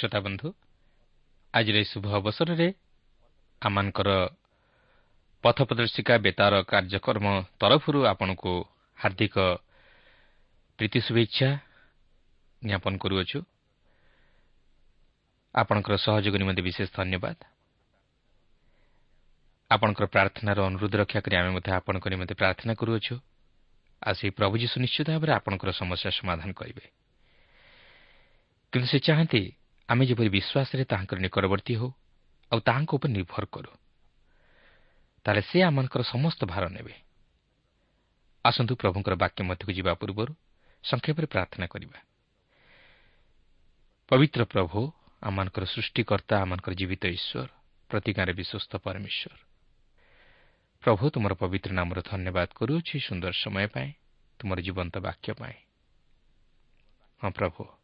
ପ୍ରିୟ 0.00 0.08
ଶ୍ରୋତା 0.08 0.20
ବନ୍ଧୁ 0.20 0.48
ଆଜିର 1.54 1.76
ଏହି 1.76 1.84
ଶୁଭ 1.84 2.04
ଅବସରରେ 2.16 2.68
ଆମମାନଙ୍କର 3.62 4.08
ପଥ 5.44 5.58
ପ୍ରଦର୍ଶିକା 5.68 6.14
ବେତାର 6.24 6.54
କାର୍ଯ୍ୟକ୍ରମ 6.64 7.26
ତରଫରୁ 7.60 8.00
ଆପଣଙ୍କୁ 8.08 8.52
ହାର୍ଦ୍ଦିକ 8.98 9.36
ପ୍ରୀତି 10.78 11.00
ଶୁଭେଚ୍ଛା 11.00 11.48
ଜ୍ଞାପନ 12.62 12.94
କରୁଅଛୁ। 12.96 13.38
ଆପଣଙ୍କର 15.54 15.94
ସହଯୋଗ 15.96 16.34
ନିମନ୍ତେ 16.40 16.62
ବିଶେଷ 16.62 16.88
ଧନ୍ୟବାଦ। 16.96 17.38
ଆପଣଙ୍କର 19.70 20.06
ପ୍ରାର୍ଥନାର 20.06 20.58
ଅନୁରୋଧ 20.64 20.92
ରକ୍ଷା 20.96 21.20
କରି 21.20 21.34
ଆମେ 21.36 21.50
ମଧ୍ୟ 21.56 21.70
ଆପଣଙ୍କ 21.76 22.04
ନିମନ୍ତେ 22.08 22.34
ପ୍ରାର୍ଥନା 22.34 22.72
କରୁଅଛୁ। 22.74 23.14
ଆଉ 24.00 24.14
ସେହି 24.16 24.32
ପ୍ରଭୁ 24.32 24.54
ଯୀଶୁ 24.64 24.76
ନିଶ୍ଚିତ 24.80 25.08
ଭାବରେ 25.12 25.32
ଆପଣଙ୍କର 25.32 25.70
ସମସ୍ୟା 25.76 26.10
ସମାଧାନ 26.10 26.50
କରିବେ। 26.56 26.84
କିନ୍ତୁ 28.72 28.86
ସେ 28.88 28.98
ଚାହାନ୍ତି 28.98 29.59
ଆମେ 29.90 30.06
ଯେପରି 30.06 30.28
ବିଶ୍ୱାସରେ 30.28 30.84
ତାହାଙ୍କର 30.84 31.18
ନିକଟବର୍ତ୍ତୀ 31.18 31.74
ହେଉ 31.74 31.90
ଆଉ 32.52 32.60
ତାହାଙ୍କ 32.60 32.90
ଉପରେ 32.94 33.12
ନିର୍ଭର 33.12 33.44
କରୁ 33.46 33.72
ତାହେଲେ 35.24 35.42
ସେ 35.42 35.58
ଆମମାନଙ୍କର 35.62 36.02
ସମସ୍ତ 36.02 36.40
ଭାର 36.46 36.64
ନେବେ। 36.68 36.94
ଆସନ୍ତୁ 38.44 38.72
ପ୍ରଭୁଙ୍କର 38.76 39.14
ବାକ୍ୟ 39.14 39.40
ମଧ୍ୟକୁ 39.44 39.72
ଯିବା 39.72 39.92
ପୂର୍ବରୁ 39.94 40.32
ସଂକ୍ଷେପରେ 40.84 41.26
ପ୍ରାର୍ଥନା 41.26 41.66
କରିବା। 41.66 41.98
ପବିତ୍ର 44.08 44.42
ପ୍ରଭୁ 44.44 44.80
ଆମମାନଙ୍କର 45.22 45.64
ସୃଷ୍ଟିକର୍ତ୍ତା 45.64 46.34
ଆମମାନଙ୍କର 46.42 46.74
ଜୀବିତ 46.74 47.04
ଈଶ୍ୱର 47.06 47.48
ପ୍ରତି 47.90 48.10
ବିଶ୍ୱସ୍ତ 48.32 48.72
ପରମେଶ୍ୱର। 48.76 49.36
ପ୍ରଭୁ 50.82 51.04
ତୁମର 51.10 51.32
ପବିତ୍ର 51.34 51.70
ନାମର 51.72 51.98
ଧନ୍ୟବାଦ 52.00 52.48
କରୁଅଛି 52.54 52.96
ସୁନ୍ଦର 53.00 53.32
ସମୟ 53.32 53.66
ପାଇଁ 53.66 53.90
ତୁମର 54.40 54.58
ଜୀବନ୍ତ 54.60 54.94
ବାକ୍ୟ 54.98 55.32
ପାଇଁ। 55.34 55.56
ହଁ 57.20 57.30
ପ୍ରଭୁ। 57.30 57.79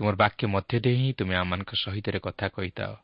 ତୁମର 0.00 0.16
ବାକ୍ୟ 0.16 0.48
ମଧ୍ୟ 0.48 0.80
ଦେଇ 0.80 0.96
ହିଁ 0.96 1.12
ତୁମେ 1.12 1.34
ଆମମାନଙ୍କ 1.36 1.76
ସହିତ 1.76 2.06
କଥା 2.24 2.46
କହିଥାଅ। 2.56 2.94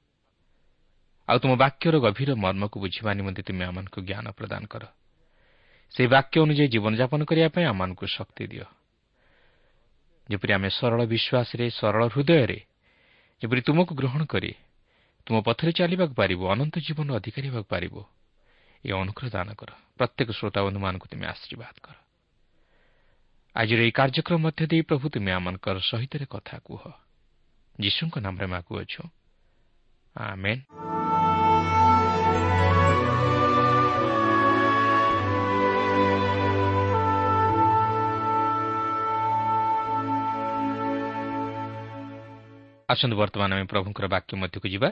ଆଉ 1.28 1.36
ତୁମ 1.44 1.52
ବାକ୍ୟର 1.60 1.94
ଗଭୀର 2.00 2.30
ମର୍ମକୁ 2.40 2.76
ବୁଝିବା 2.80 3.10
ନିମନ୍ତେ 3.12 3.42
ତୁମେ 3.44 3.64
ଆମମାନଙ୍କୁ 3.68 4.00
ଜ୍ଞାନ 4.00 4.26
ପ୍ରଦାନ 4.32 4.62
କର। 4.64 4.84
ସେହି 5.92 6.08
ବାକ୍ୟ 6.08 6.36
ଅନୁଯାୟୀ 6.40 6.68
ଜୀବନଯାପନ 6.72 7.20
କରିବା 7.28 7.48
ପାଇଁ 7.52 7.64
ଆମମାନଙ୍କୁ 7.68 8.04
ଶକ୍ତି 8.08 8.44
ଦିଅ। 8.48 8.66
ଯେପରି 10.28 10.52
ଆମେ 10.56 10.68
ସରଳ 10.72 11.00
ବିଶ୍ୱାସରେ 11.04 11.64
ସରଳ 11.68 12.02
ହୃଦୟରେ 12.16 12.58
ଯେପରି 13.42 13.60
ତୁମକୁ 13.60 13.92
ଗ୍ରହଣ 13.92 14.22
କରି 14.24 14.52
ତୁମ 15.26 15.36
ପଥରେ 15.44 15.72
ଚାଲିବାକୁ 15.76 16.14
ପାରିବ 16.16 16.40
ଅନନ୍ତ 16.48 16.74
ଜୀବନ 16.80 17.08
ଅଧିକାରୀ 17.20 17.46
ହେବାକୁ 17.52 17.68
ପାରିବ 17.68 17.94
ଏ 18.84 18.90
ଅନୁଗ୍ରହ 18.96 19.28
ଦାନ 19.36 19.48
କର। 19.52 19.70
ପ୍ରତ୍ୟେକ 20.00 20.28
ଶ୍ରୋତାବନ୍ଧୁମାନଙ୍କୁ 20.32 21.06
ତୁମେ 21.12 21.26
ଆଶୀର୍ବାଦ 21.28 21.76
କର। 21.84 22.05
ଆଜିର 23.56 23.80
ଏହି 23.80 23.92
କାର୍ଯ୍ୟକ୍ରମ 23.98 24.38
ମଧ୍ୟ 24.46 24.64
ଦେଇ 24.68 24.82
ପ୍ରଭୁ 24.84 25.06
ତୁମେ 25.08 25.30
ଆମମାନଙ୍କର 25.32 25.76
ସହିତରେ 25.90 26.26
କଥା 26.28 26.56
କୁହ। 26.60 26.82
ଯୀଶୁଙ୍କ 27.80 28.14
ନାମରେ 28.20 28.46
ମାଗୁଅଛୁ 28.52 29.02
ଆମେନ୍। 30.16 30.62
ଆସନ୍ତୁ 42.92 43.16
ବର୍ତ୍ତମାନ 43.16 43.50
ଆମେ 43.56 43.64
ପ୍ରଭୁଙ୍କର 43.72 44.06
ବାକ୍ୟ 44.14 44.32
ମଧ୍ୟକୁ 44.36 44.68
ଯିବା। 44.68 44.88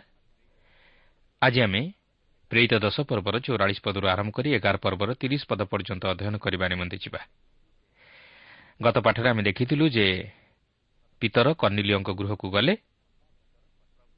ଆଜି 1.42 1.60
ଆମେ 1.66 1.82
ପ୍ରେରିତ 2.50 2.72
ଦଶ 2.80 2.96
ପର୍ବର 3.04 3.34
ଚଉରାଳିଶ 3.44 3.78
ପଦରୁ 3.84 4.06
ଆରମ୍ଭ 4.08 4.30
କରି 4.32 4.48
ଏଗାର 4.56 4.76
ପର୍ବର 4.80 5.10
ତିରିଶ 5.20 5.42
ପଦ 5.50 5.60
ପର୍ଯ୍ୟନ୍ତ 5.68 6.04
ଅଧ୍ୟୟନ 6.12 6.34
କରିବା 6.40 6.64
ନିମନ୍ତେ 6.72 6.96
ଯିବା। 7.04 7.20
ଗତ 8.80 8.96
ପାଠରେ 8.98 9.28
ଆମେ 9.30 9.42
ଦେଖିଥିଲୁ 9.42 9.84
ଯେ 9.88 10.06
ପିତର 11.22 11.46
କର୍ଣ୍ଣିଲିଓଙ୍କ 11.54 12.10
ଗୃହକୁ 12.10 12.46
ଗଲେ 12.50 12.74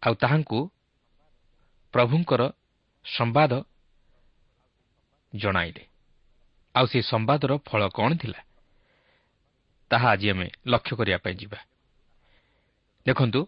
ଆଉ 0.03 0.15
ତାହାଙ୍କୁ 0.15 0.59
ପ୍ରଭୁଙ୍କର 1.95 2.43
ସମ୍ବାଦ 3.07 3.53
ଜଣାଇଲେ। 5.33 5.83
ଆଉ 6.75 6.87
ସେ 6.87 6.99
ସମ୍ବାଦର 7.03 7.51
ଫଳ 7.65 7.83
କ'ଣ 7.89 8.11
ଥିଲା? 8.17 8.41
ତାହା 9.91 10.07
ଆଜି 10.11 10.27
ଆମେ 10.31 10.47
ଲକ୍ଷ୍ୟ 10.67 10.93
କରିବା 10.97 11.19
ପାଇଁ 11.19 11.35
ଯିବା। 11.35 11.59
ଦେଖନ୍ତୁ 13.07 13.41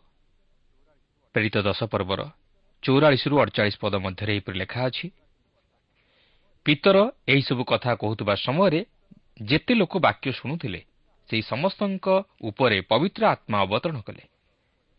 ପ୍ରେରିତ 1.34 1.56
ଦଶ 1.58 1.81
ପର୍ବର 1.84 2.20
ଚଉରାଳିଶରୁ 2.82 3.34
ଅଡ଼ଚାଳିଶ 3.38 3.76
ପଦ 3.81 3.94
ମଧ୍ୟରେ 3.96 4.32
ଏହିପରି 4.32 4.56
ଲେଖା 4.58 4.81
ଅଛି 4.87 5.06
ପିତର 6.66 6.96
ଏହିସବୁ 7.28 7.62
କଥା 7.64 7.93
କହୁଥିବା 7.94 8.34
ସମୟରେ 8.37 8.81
ଯେତେ 9.43 9.72
ଲୋକ 9.75 9.93
ବାକ୍ୟ 9.99 10.28
ଶୁଣୁଥିଲେ 10.32 10.81
ସେହି 11.29 11.43
ସମସ୍ତଙ୍କ 11.43 12.07
ଉପରେ 12.41 12.79
ପବିତ୍ର 12.91 13.23
ଆତ୍ମା 13.29 13.59
ଅବତରଣ 13.63 13.99
କଲେ। 14.01 14.23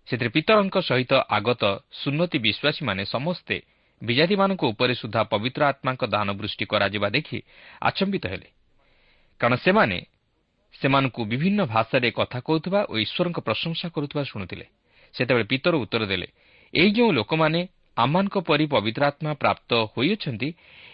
ସେଥିରେ 0.07 0.29
ପିତରଙ୍କ 0.29 0.75
ସହିତ 0.81 1.13
ଆଗତ 1.37 1.63
ସୁନ୍ନତି 2.01 2.37
ବିଶ୍ୱାସୀମାନେ 2.45 3.03
ସମସ୍ତେ 3.05 3.55
ବିଜାତିମାନଙ୍କ 4.01 4.63
ଉପରେ 4.73 4.93
ସୁଦ୍ଧା 5.01 5.21
ପବିତ୍ର 5.23 5.61
ଆତ୍ମାଙ୍କ 5.71 6.03
ଦାନ 6.05 6.27
ବୃଷ୍ଟି 6.39 6.65
କରାଯିବା 6.65 7.07
ଦେଖି 7.09 7.39
ଆଚମ୍ବିତ 7.81 8.25
ହେଲେ। 8.27 8.49
କାରଣ 9.41 9.55
ସେମାନେ 9.65 9.97
ସେମାନଙ୍କୁ 10.81 11.21
ବିଭିନ୍ନ 11.25 11.59
ଭାଷାରେ 11.65 12.09
କଥା 12.11 12.39
କହୁଥିବା 12.39 12.81
ଓ 12.91 12.93
ଈଶ୍ୱରଙ୍କ 13.05 13.39
ପ୍ରଶଂସା 13.47 13.87
କରୁଥିବା 13.95 14.23
ଶୁଣୁଥିଲେ। 14.31 14.65
ସେତେବେଳେ 15.15 15.45
ପିତର 15.51 15.73
ଉତ୍ତର 15.83 16.03
ଦେଲେ 16.05 16.27
ଏହି 16.73 16.89
ଯେଉଁ 16.91 17.11
ଲୋକମାନେ 17.11 17.59
ଆମମାନଙ୍କ 17.97 18.35
ପରି 18.47 18.65
ପବିତ୍ର 18.65 19.01
ଆତ୍ମା 19.11 19.31
ପ୍ରାପ୍ତ 19.33 19.69
ହୋଇଅଛନ୍ତି 19.93 20.49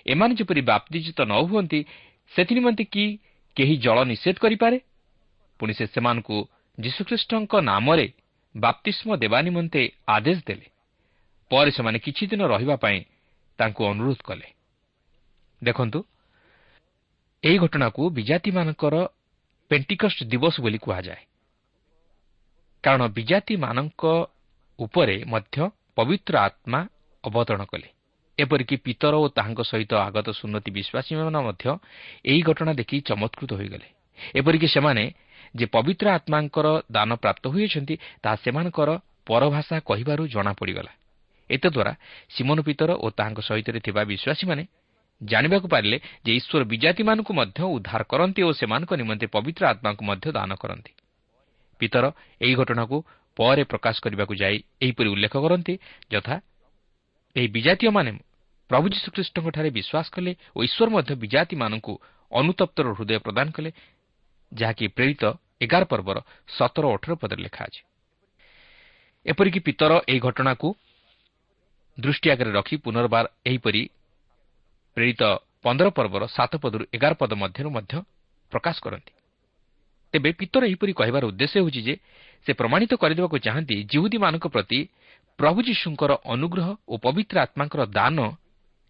ଏମାନେ 0.08 0.34
ଯେପରି 0.40 0.62
ବାପ୍ତିଜିତ 0.72 1.20
ନ 1.22 1.34
ହୁଅନ୍ତି 1.50 1.80
ସେଥିନିମନ୍ତେ 2.32 2.84
କି 2.94 3.06
କେହି 3.58 3.76
ଜଳ 3.78 3.98
ନିଷେଧ 4.12 4.38
କରିପାରେ? 4.40 4.78
ପୁଣି 5.60 5.74
ସେ 5.74 5.86
ସେମାନଙ୍କୁ 5.88 6.38
ଯୀଶୁଖ୍ରୀଷ୍ଟଙ୍କ 6.80 7.54
ନାମରେ 7.62 8.08
ବାପ୍ତିଷ୍ମ 8.56 9.10
ଦେବା 9.16 9.42
ନିମନ୍ତେ 9.42 9.82
ଆଦେଶ 10.08 10.40
ଦେଲେ। 10.48 10.68
ପରେ 11.52 11.72
ସେମାନେ 11.72 12.00
କିଛି 12.00 12.24
ଦିନ 12.28 12.42
ରହିବା 12.46 12.76
ପାଇଁ 12.76 13.00
ତାଙ୍କୁ 13.60 13.82
ଅନୁରୋଧ 13.86 14.20
କଲେ। 14.24 14.48
ଦେଖନ୍ତୁ 15.64 16.00
ଏହି 17.44 17.58
ଘଟଣାକୁ 17.58 18.02
ବିଜାତିମାନଙ୍କର 18.10 18.96
ପେଣ୍ଟିକଷ୍ଟ 19.70 20.20
ଦିବସ 20.24 20.56
ବୋଲି 20.62 20.78
କୁହାଯାଏ। 20.78 21.22
କାରଣ 22.84 23.04
ବିଜାତିମାନଙ୍କ 23.08 24.04
ଉପରେ 24.80 25.16
ମଧ୍ୟ 25.28 25.58
ପବିତ୍ର 25.96 26.34
ଆତ୍ମା 26.38 26.80
ଅବତରଣ 27.24 27.64
କଲେ। 27.64 27.88
ଏପରିକି 28.40 28.76
ପିତର 28.76 29.14
ଓ 29.16 29.28
ତାହାଙ୍କ 29.28 29.62
ସହିତ 29.62 29.94
ଆଗତ 30.08 30.28
ସୁନ୍ନତି 30.32 30.70
ବିଶ୍ୱାସୀମାନେ 30.72 31.40
ମଧ୍ୟ 31.48 31.66
ଏହି 32.26 32.42
ଘଟଣା 32.42 32.72
ଦେଖି 32.74 32.98
ଚମତ୍କୃତ 33.02 33.52
ହୋଇଗଲେ। 33.54 33.88
ଏପରିକି 34.36 34.68
ସେମାନେ 34.68 35.04
ଯେ 35.56 35.66
ପବିତ୍ର 35.68 36.08
ଆତ୍ମାଙ୍କର 36.12 36.68
ଦାନ 36.92 37.10
ପ୍ରାପ୍ତ 37.16 37.44
ହୋଇଅଛନ୍ତି 37.48 37.96
ତାହା 38.24 38.38
ସେମାନଙ୍କର 38.44 38.90
ପରଭାଷା 39.28 39.78
କହିବାରୁ 39.90 40.24
ଜଣାପଡ଼ିଗଲା। 40.28 40.92
ଏତଦ୍ୱାରା 41.50 41.94
ସିମନ 42.30 42.58
ପିତର 42.68 42.92
ଓ 43.00 43.08
ତାହାଙ୍କ 43.18 43.40
ସହିତ 43.42 43.68
ଥିବା 43.80 44.02
ବିଶ୍ୱାସୀମାନେ 44.12 44.64
ଜାଣିବାକୁ 45.22 45.68
ପାରିଲେ 45.68 45.98
ଯେ 46.26 46.32
ଈଶ୍ୱର 46.40 46.62
ବିଜାତିମାନଙ୍କୁ 46.72 47.32
ମଧ୍ୟ 47.40 47.60
ଉଦ୍ଧାର 47.76 48.02
କରନ୍ତି 48.12 48.42
ଓ 48.44 48.50
ସେମାନଙ୍କ 48.52 48.92
ନିମନ୍ତେ 49.02 49.28
ପବିତ୍ର 49.36 49.64
ଆତ୍ମାଙ୍କୁ 49.72 50.04
ମଧ୍ୟ 50.10 50.28
ଦାନ 50.38 50.52
କରନ୍ତି। 50.60 50.92
ପିତର 51.82 52.06
ଏହି 52.42 52.54
ଘଟଣାକୁ 52.60 52.98
ପରେ 53.38 53.64
ପ୍ରକାଶ 53.72 53.96
କରିବାକୁ 54.04 54.34
ଯାଇ 54.36 54.58
ଏହିପରି 54.84 55.10
ଉଲ୍ଲେଖ 55.14 55.34
କରନ୍ତି 55.46 55.74
ଯଥା 56.12 56.36
ଏହି 57.36 57.48
ବିଜାତୀୟମାନେ 57.56 58.12
ପ୍ରଭୁ 58.70 58.86
ଯୀଶୁଖ୍ରୀଷ୍ଟଙ୍କଠାରେ 58.94 59.70
ବିଶ୍ୱାସ 59.78 60.08
କଲେ 60.16 60.32
ଓ 60.56 60.60
ଈଶ୍ୱର 60.68 60.88
ମଧ୍ୟ 60.96 61.12
ବିଜାତିମାନଙ୍କୁ 61.24 61.94
ଅନୁତପ୍ତର 62.32 62.86
ହୃଦୟ 62.98 63.18
ପ୍ରଦାନ 63.26 63.48
କଲେ 63.56 63.70
ଯାହାକି 64.52 64.86
ପ୍ରେରିତ 64.98 65.24
ଏଗାର 65.62 65.84
ପର୍ବର 65.86 66.18
ସତର 66.48 66.86
ଅଠର 66.96 67.12
ପଦରେ 67.16 67.42
ଲେଖା 67.42 67.62
ଅଛି। 67.66 67.82
ଏପରିକି 69.26 69.60
ପିତର 69.60 69.92
ଏହି 70.08 70.20
ଘଟଣାକୁ 70.20 70.68
ଦୃଷ୍ଟି 71.98 72.28
ଆଗରେ 72.30 72.52
ରଖି 72.52 72.76
ପୁନର୍ବାର 72.78 73.26
ଏହିପରି 73.46 73.82
ପ୍ରେରିତ 74.98 75.24
ପନ୍ଦର 75.64 75.88
ପର୍ବର 75.90 76.24
ସାତ 76.28 76.54
ପଦରୁ 76.56 76.84
ଏଗାର 76.94 77.14
ପଦ 77.14 77.32
ମଧ୍ୟରୁ 77.34 77.70
ମଧ୍ୟ 77.70 77.94
ପ୍ରକାଶ 78.52 78.76
କରନ୍ତି। 78.82 79.14
ତେବେ 80.14 80.30
ପିତର 80.32 80.62
ଏହିପରି 80.66 80.92
କହିବାର 80.94 81.24
ଉଦ୍ଦେଶ୍ୟ 81.26 81.58
ହେଉଛି 81.60 81.82
ଯେ 81.88 81.96
ସେ 82.46 82.52
ପ୍ରମାଣିତ 82.54 82.92
କରିଦେବାକୁ 82.96 83.38
ଚାହାନ୍ତି 83.38 83.76
ଜିହୁଦୀମାନଙ୍କ 83.92 84.46
ପ୍ରତି 84.48 84.80
ପ୍ରଭୁ 85.40 85.60
ଯୀଶୁଙ୍କର 85.68 86.12
ଅନୁଗ୍ରହ 86.34 86.68
ଓ 86.88 86.94
ପବିତ୍ର 86.98 87.36
ଆତ୍ମାଙ୍କର 87.46 87.82
ଦାନ 87.98 88.18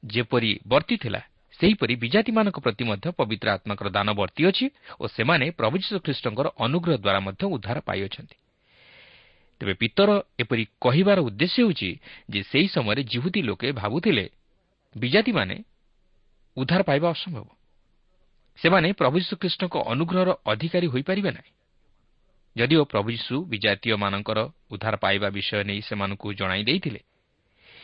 ଯେପରି 0.03 0.51
ବର୍ତ୍ତିଥିଲା 0.67 1.21
ସେହିପରି 1.59 1.93
ବିଜାତିମାନଙ୍କ 1.95 2.57
ପ୍ରତି 2.59 2.83
ମଧ୍ୟ 2.83 3.07
ପବିତ୍ର 3.11 3.47
ଆତ୍ମାଙ୍କର 3.49 3.89
ଦାନ 3.89 4.07
ବର୍ତ୍ତି 4.11 4.41
ଅଛି 4.49 4.65
ଓ 4.99 5.03
ସେମାନେ 5.07 5.45
ପ୍ରଭୁ 5.51 5.75
ଯୀଶୁ 5.77 5.99
ଖ୍ରୀଷ୍ଟଙ୍କର 5.99 6.47
ଅନୁଗ୍ରହ 6.59 6.95
ଦ୍ୱାରା 6.97 7.19
ମଧ୍ୟ 7.19 7.43
ଉଦ୍ଧାର 7.55 7.77
ପାଇଅଛନ୍ତି। 7.79 8.37
ତେବେ 9.61 9.73
ପିତର 9.73 10.09
ଏପରି 10.39 10.63
କହିବାର 10.81 11.17
ଉଦ୍ଦେଶ୍ୟ 11.19 11.57
ହେଉଛି 11.63 11.89
ଯେ 12.29 12.39
ସେହି 12.43 12.67
ସମୟରେ 12.67 13.01
ଜିହୁଦୀ 13.03 13.41
ଲୋକେ 13.41 13.67
ଭାବୁଥିଲେ 13.71 14.25
ବିଜାତିମାନେ 14.95 15.55
ଉଦ୍ଧାର 16.57 16.81
ପାଇବା 16.83 17.07
ଅସମ୍ଭବ। 17.09 17.47
ସେମାନେ 18.59 18.87
ପ୍ରଭୁ 18.93 19.15
ଯୀଶୁଖ୍ରୀଷ୍ଟଙ୍କ 19.19 19.75
ଅନୁଗ୍ରହର 19.93 20.29
ଅଧିକାରୀ 20.45 20.87
ହୋଇପାରିବେ 20.87 21.31
ନାହିଁ। 21.31 21.51
ଯଦିଓ 22.55 22.83
ପ୍ରଭୁ 22.83 23.09
ଯୀଶୁ 23.11 23.35
ବିଜାତୀୟମାନଙ୍କର 23.51 24.39
ଉଦ୍ଧାର 24.71 24.95
ପାଇବା 24.95 25.27
ବିଷୟ 25.29 25.63
ନେଇ 25.63 25.81
ସେମାନଙ୍କୁ 25.81 26.27
ଜଣାଇ 26.33 26.63
ଦେଇଥିଲେ 26.63 27.01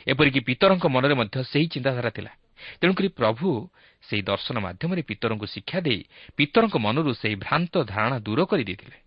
ଏପରିକି 0.07 0.39
ପିତରଙ୍କ 0.39 0.85
ମନରେ 0.87 1.13
ମଧ୍ୟ 1.13 1.37
ସେହି 1.43 1.67
ଚିନ୍ତାଧାରା 1.67 2.09
ଥିଲା। 2.09 2.31
ତେଣୁକରି 2.79 3.07
ପ୍ରଭୁ 3.07 3.47
ସେହି 4.03 4.21
ଦର୍ଶନ 4.21 4.55
ମାଧ୍ୟମରେ 4.59 5.01
ପିତରଙ୍କୁ 5.01 5.45
ଶିକ୍ଷା 5.45 5.79
ଦେଇ 5.79 6.01
ପିତରଙ୍କ 6.37 6.75
ମନରୁ 6.77 7.11
ସେହି 7.13 7.35
ଭ୍ରାନ୍ତ 7.35 7.73
ଧାରଣା 7.83 8.17
ଦୂର 8.19 8.39
କରିଦେଇଥିଲେ। 8.45 8.97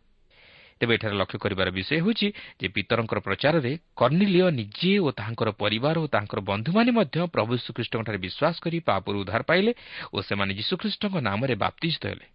ତେବେ 0.81 0.93
ଏଠାରେ 0.95 1.15
ଲକ୍ଷ୍ୟ 1.15 1.39
କରିବାର 1.39 1.69
ବିଷୟ 1.71 1.93
ହେଉଛି 1.97 2.29
ଯେ 2.61 2.67
ପିତରଙ୍କର 2.69 3.19
ପ୍ରଚାରରେ 3.21 3.73
କର୍ଣ୍ଣିଲିୟ 3.97 4.47
ନିଜେ 4.51 4.93
ଓ 4.99 5.09
ତାହାଙ୍କର 5.11 5.49
ପରିବାର 5.55 5.97
ଓ 6.03 6.07
ତାଙ୍କର 6.07 6.39
ବନ୍ଧୁମାନେ 6.41 6.91
ମଧ୍ୟ 6.91 7.17
ପ୍ରଭୁ 7.31 7.51
ଯୀଶୁଖ୍ରୀଷ୍ଟଙ୍କଠାରେ 7.57 8.19
ବିଶ୍ୱାସ 8.19 8.55
କରି 8.65 8.79
ପାପରୁ 8.81 9.17
ଉଦ୍ଧାର 9.23 9.43
ପାଇଲେ 9.43 9.73
ଓ 10.13 10.17
ସେମାନେ 10.23 10.53
ଯୀଶୁଖ୍ରୀଷ୍ଟଙ୍କ 10.55 11.15
ନାମରେ 11.21 11.55
ବାପ୍ତିଜିତ 11.55 12.05
ହେଲେ। 12.11 12.27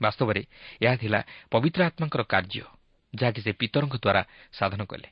ବାସ୍ତବରେ 0.00 0.42
ଏହା 0.80 0.96
ଥିଲା 0.96 1.20
ପବିତ୍ର 1.50 1.80
ଆତ୍ମାଙ୍କର 1.88 2.22
କାର୍ଯ୍ୟ 2.24 2.64
ଯାହାକି 3.14 3.40
ସେ 3.42 3.52
ପିତରଙ୍କ 3.52 3.94
ଦ୍ୱାରା 3.98 4.22
ସାଧନ 4.52 4.80
କଲେ। 4.84 5.08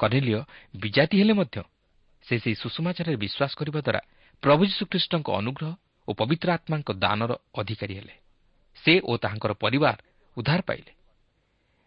କର୍ଣ୍ଣିଲିୟ 0.00 0.40
ବିଜାତି 0.80 1.14
ହେଲେ 1.20 1.32
ମଧ୍ୟ 1.32 1.56
ସେ 2.22 2.34
ସେହି 2.38 2.54
ସୁଷମାଚାରରେ 2.54 3.16
ବିଶ୍ୱାସ 3.16 3.52
କରିବା 3.54 3.80
ଦ୍ୱାରା 3.80 4.00
ପ୍ରଭୁ 4.42 4.62
ଯୀଶୁଖ୍ରୀଷ୍ଟଙ୍କ 4.64 5.28
ଅନୁଗ୍ରହ 5.40 5.72
ଓ 6.08 6.10
ପବିତ୍ର 6.14 6.48
ଆତ୍ମାଙ୍କ 6.52 6.88
ଦାନର 6.98 7.32
ଅଧିକାରୀ 7.54 7.94
ହେଲେ। 7.94 8.14
ସେ 8.76 8.92
ଓ 9.00 9.12
ତାହାଙ୍କର 9.16 9.52
ପରିବାର 9.54 9.96
ଉଦ୍ଧାର 10.36 10.60
ପାଇଲେ। 10.62 10.92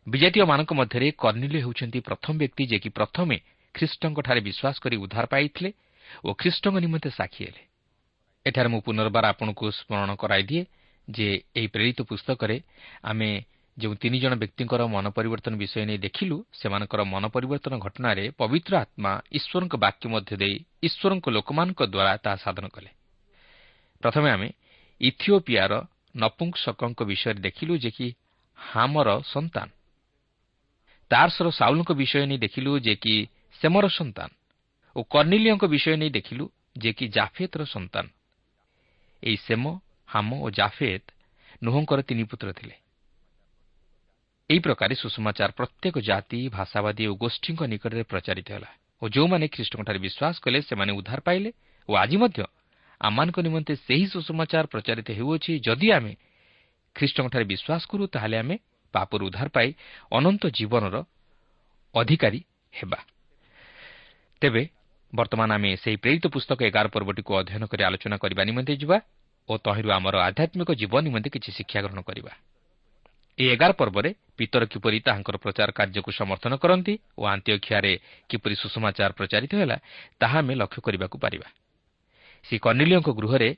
ବିଜାତୀୟମାନଙ୍କ 0.08 0.72
ମଧ୍ୟରେ 0.74 1.08
କର୍ଣ୍ଣିଲ୍ୟ 1.18 1.60
ହେଉଛନ୍ତି 1.60 2.00
ପ୍ରଥମ 2.00 2.34
ବ୍ୟକ୍ତି 2.38 2.64
ଯିଏକି 2.66 2.90
ପ୍ରଥମେ 2.90 3.36
ଖ୍ରୀଷ୍ଟଙ୍କଠାରେ 3.76 4.42
ବିଶ୍ୱାସ 4.48 4.76
କରି 4.80 4.96
ଉଦ୍ଧାର 4.98 5.26
ପାଇଥିଲେ 5.26 5.70
ଓ 6.24 6.30
ଖ୍ରୀଷ୍ଟଙ୍କ 6.34 6.76
ନିମନ୍ତେ 6.80 7.10
ସାକ୍ଷୀ 7.10 7.42
ହେଲେ। 7.46 7.64
ଏଠାରେ 8.46 8.70
ମୁଁ 8.70 8.82
ପୁନର୍ବାର 8.86 9.26
ଆପଣଙ୍କୁ 9.26 9.66
ସ୍ମରଣ 9.72 10.10
କରାଇଦିଏ 10.16 10.64
ଯେ 11.08 11.28
ଏହି 11.56 11.68
ପ୍ରେରିତ 11.68 12.00
ପୁସ୍ତକରେ 12.02 12.58
ଆମେ 13.04 13.30
ଯେଉଁ 13.78 13.96
ତିନି 13.96 14.20
ଜଣ 14.20 14.34
ବ୍ୟକ୍ତିଙ୍କର 14.36 14.82
ମନ 14.88 15.06
ପରିବର୍ତ୍ତନ 15.10 15.54
ବିଷୟ 15.56 15.86
ନେଇ 15.86 15.98
ଦେଖିଲୁ 15.98 16.36
ସେମାନଙ୍କର 16.54 17.02
ମନ 17.04 17.24
ପରିବର୍ତ୍ତନ 17.28 17.74
ଘଟଣାରେ 17.80 18.26
ପବିତ୍ର 18.32 18.74
ଆତ୍ମା 18.78 19.12
ଈଶ୍ୱରଙ୍କ 19.32 19.74
ବାକ୍ୟ 19.76 20.06
ମଧ୍ୟ 20.10 20.34
ଦେଇ 20.38 20.56
ଈଶ୍ୱରଙ୍କ 20.84 21.26
ଲୋକମାନଙ୍କ 21.30 21.82
ଦ୍ୱାରା 21.86 22.14
ତାହା 22.18 22.36
ସାଧନ 22.36 22.66
କଲେ। 22.68 22.90
ପ୍ରଥମେ 24.02 24.30
ଆମେ 24.32 24.50
ଇଥିଓପିଆର 25.02 25.74
ନପୁଂସକଙ୍କ 26.16 27.00
ବିଷୟରେ 27.04 27.40
ଦେଖିଲୁ 27.40 27.74
ଯେ 27.78 27.92
କି 27.92 28.08
ହାମର 28.56 29.10
ସନ୍ତାନ। 29.28 29.68
ତାର୍ସର 31.12 31.48
ସାଉଲଙ୍କ 31.52 31.92
ବିଷୟ 31.92 32.26
ନେଇ 32.26 32.38
ଦେଖିଲୁ 32.38 32.72
ଯେ 32.80 32.96
କି 32.96 33.16
ସେମର 33.62 33.86
ସନ୍ତାନ। 33.88 34.30
ଓ 34.96 35.00
କର୍ଣ୍ଣିଲିୟଙ୍କ 35.04 35.64
ବିଷୟ 35.66 35.96
ନେଇ 35.96 36.10
ଦେଖିଲୁ 36.10 36.46
ଯେ 36.78 36.92
କି 36.94 37.06
ଜାଫେତର 37.08 37.62
ସନ୍ତାନ। 37.66 38.06
ଏହି 39.24 39.38
ସେମ 39.48 39.64
ହାମ 40.06 40.30
ଓ 40.40 40.48
ଜାଫେତ 40.50 41.04
ନୁହଙ୍କର 41.64 42.00
ତିନି 42.02 42.24
ପୁତ୍ର 42.24 42.54
ଥିଲେ। 42.54 42.85
ଏହି 44.46 44.62
ପ୍ରକାରେ 44.62 44.94
ସୁଷମାଚାର 44.94 45.52
ପ୍ରତ୍ୟେକ 45.58 45.96
ଜାତି 46.06 46.40
ଭାଷାବାଦୀ 46.54 47.04
ଓ 47.10 47.14
ଗୋଷ୍ଠୀଙ୍କ 47.18 47.62
ନିକଟରେ 47.66 48.04
ପ୍ରଚାରିତ 48.06 48.48
ହେଲା 48.54 48.70
ଓ 49.02 49.06
ଯେଉଁମାନେ 49.10 49.46
ଖ୍ରୀଷ୍ଟଙ୍କଠାରେ 49.50 50.00
ବିଶ୍ୱାସ 50.06 50.36
କଲେ 50.46 50.60
ସେମାନେ 50.70 50.92
ଉଦ୍ଧାର 50.94 51.20
ପାଇଲେ 51.28 51.50
ଓ 51.90 51.92
ଆଜି 51.98 52.18
ମଧ୍ୟ 52.22 52.40
ଆମମାନଙ୍କ 53.02 53.38
ନିମନ୍ତେ 53.48 53.74
ସେହି 53.86 54.06
ସୁସମାଚାର 54.14 54.66
ପ୍ରଚାରିତ 54.74 55.10
ହେଉଅଛି। 55.18 55.52
ଯଦି 55.66 55.88
ଆମେ 55.98 56.14
ଖ୍ରୀଷ୍ଟଙ୍କଠାରେ 56.96 57.46
ବିଶ୍ୱାସ 57.52 57.82
କରୁ 57.90 58.04
ତାହେଲେ 58.14 58.38
ଆମେ 58.44 58.56
ପାପରୁ 58.94 59.24
ଉଦ୍ଧାର 59.30 59.48
ପାଇ 59.50 59.70
ଅନନ୍ତ 60.18 60.44
ଜୀବନର 60.58 60.96
ଅଧିକାରୀ 61.96 62.40
ହେବା। 62.74 63.00
ତେବେ 64.42 64.64
ବର୍ତ୍ତମାନ 65.14 65.50
ଆମେ 65.58 65.70
ସେହି 65.84 65.98
ପ୍ରେରିତ 66.04 66.26
ପୁସ୍ତକ 66.30 66.60
ଏଗାର 66.70 66.88
ପର୍ବଟିକୁ 66.94 67.32
ଅଧ୍ୟୟନ 67.42 67.64
କରି 67.72 67.82
ଆଲୋଚନା 67.90 68.18
କରିବା 68.24 68.42
ନିମନ୍ତେ 68.50 68.74
ଯିବା 68.82 68.98
ଓ 69.50 69.54
ତହିଁରୁ 69.66 69.90
ଆମର 69.98 70.16
ଆଧ୍ୟାତ୍ମିକ 70.28 70.70
ଜୀବନ 70.82 71.02
ନିମନ୍ତେ 71.08 71.30
କିଛି 71.34 71.50
ଶିକ୍ଷା 71.58 71.80
ଗ୍ରହଣ 71.86 72.02
କରିବା। 72.06 72.34
ଏହି 73.36 73.50
ଏଗାର 73.52 73.72
ପର୍ବରେ 73.76 74.10
ପିତର 74.40 74.64
କିପରି 74.72 74.98
ତାହାଙ୍କର 75.08 75.36
ପ୍ରଚାର 75.44 75.70
କାର୍ଯ୍ୟକୁ 75.72 76.12
ସମର୍ଥନ 76.12 76.54
କରନ୍ତି 76.56 76.94
ଓ 77.20 77.24
ଆନ୍ତ୍ୟକ୍ଷାରେ 77.28 77.94
କିପରି 78.30 78.56
ସୁଷମାଚାର 78.56 79.12
ପ୍ରଚାରିତ 79.12 79.54
ହେଲା 79.60 79.78
ତାହା 80.20 80.38
ଆମେ 80.40 80.54
ଲକ୍ଷ୍ୟ 80.56 80.80
କରିବାକୁ 80.82 81.18
ପାରିବା। 81.20 81.48
ଶ୍ରୀ 82.46 82.58
କର୍ଣ୍ଣିଲିଓଙ୍କ 82.66 83.10
ଗୃହରେ 83.20 83.50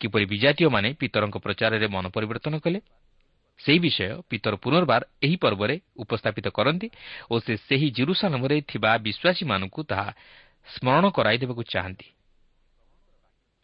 କିପରି 0.00 0.24
ବିଜାତୀୟମାନେ 0.32 0.88
ପିତରଙ୍କ 1.00 1.36
ପ୍ରଚାରରେ 1.44 1.86
ମନ 1.88 2.04
ପରିବର୍ତ୍ତନ 2.16 2.54
କଲେ 2.64 2.80
ସେହି 3.60 3.78
ବିଷୟ 3.78 4.08
ପିତର 4.30 4.54
ପୁନର୍ବାର 4.56 5.02
ଏହି 5.24 5.36
ପର୍ବରେ 5.36 5.74
ଉପସ୍ଥାପିତ 5.96 6.46
କରନ୍ତି 6.56 6.88
ଓ 7.32 7.34
ସେ 7.40 7.54
ସେହି 7.68 7.88
ଜିରୁସାଲମରେ 7.96 8.56
ଥିବା 8.70 8.90
ବିଶ୍ୱାସୀମାନଙ୍କୁ 9.06 9.80
ତାହା 9.90 10.08
ସ୍ମରଣ 10.72 11.04
କରାଇଦେବାକୁ 11.16 11.62
ଚାହାନ୍ତି। 11.72 12.08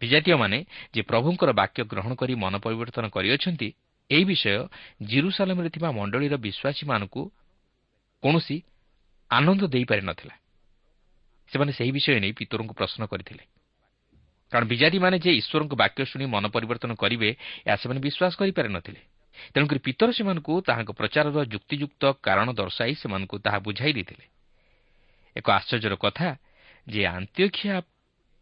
ବିଜାତୀୟମାନେ 0.02 0.58
ଯେ 0.94 1.00
ପ୍ରଭୁଙ୍କର 1.02 1.50
ବାକ୍ୟ 1.52 1.80
ଗ୍ରହଣ 1.84 2.12
କରି 2.20 2.34
ମନ 2.34 2.54
ପରିବର୍ତ୍ତନ 2.64 3.04
କରିଅଛନ୍ତି 3.08 3.68
ଏହି 4.10 4.24
ବିଷୟ 4.24 4.54
ଜିରୁସାଲମରେ 5.02 5.68
ଥିବା 5.74 5.88
ମଣ୍ଡଳୀର 5.98 6.34
ବିଶ୍ୱାସୀମାନଙ୍କୁ 6.46 7.22
କୌଣସି 8.22 8.56
ଆନନ୍ଦ 9.30 9.62
ଦେଇପାରିନଥିଲା 9.74 10.34
ସେମାନେ 11.50 11.72
ସେହି 11.72 11.92
ବିଷୟ 11.96 12.18
ନେଇ 12.24 12.32
ପିତରଙ୍କୁ 12.32 12.74
ପ୍ରଶ୍ନ 12.74 13.02
କରିଥିଲେ। 13.12 13.44
କାରଣ 14.52 14.64
ବିଜାତିମାନେ 14.68 15.16
ଯେ 15.24 15.30
ଈଶ୍ୱରଙ୍କ 15.40 15.74
ବାକ୍ୟ 15.82 16.00
ଶୁଣି 16.10 16.24
ମନ 16.34 16.44
ପରିବର୍ତ୍ତନ 16.54 16.92
କରିବେ 17.02 17.30
ଏହା 17.66 17.76
ସେମାନେ 17.82 18.00
ବିଶ୍ୱାସ 18.06 18.32
କରିପାରିନଥିଲେ 18.40 19.02
ତେଣୁକରି 19.54 19.80
ପିତର 19.86 20.08
ସେମାନଙ୍କୁ 20.12 20.52
ତାହାଙ୍କ 20.68 20.90
ପ୍ରଚାରର 20.92 21.38
ଯୁକ୍ତିଯୁକ୍ତ 21.54 22.02
କାରଣ 22.26 22.48
ଦର୍ଶାଇ 22.52 22.92
ସେମାନଙ୍କୁ 23.00 23.36
ତାହା 23.44 23.58
ବୁଝାଇ 23.66 23.92
ଦେଇଥିଲେ। 23.96 24.24
ଏକ 25.36 25.46
ଆଶ୍ଚର୍ଯ୍ୟର 25.58 25.94
କଥା 26.04 26.28
ଯେ 26.86 27.00
ଆନ୍ତ୍ୟଖିଆ 27.16 27.76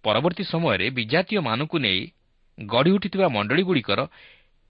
ପରବର୍ତ୍ତୀ 0.04 0.44
ସମୟରେ 0.52 0.86
ବିଜାତୀୟମାନଙ୍କୁ 0.98 1.76
ନେଇ 1.78 2.00
ଗଢ଼ି 2.58 2.90
ଉଠିଥିବା 2.96 3.26
ମଣ୍ଡଳୀଗୁଡ଼ିକର 3.36 4.00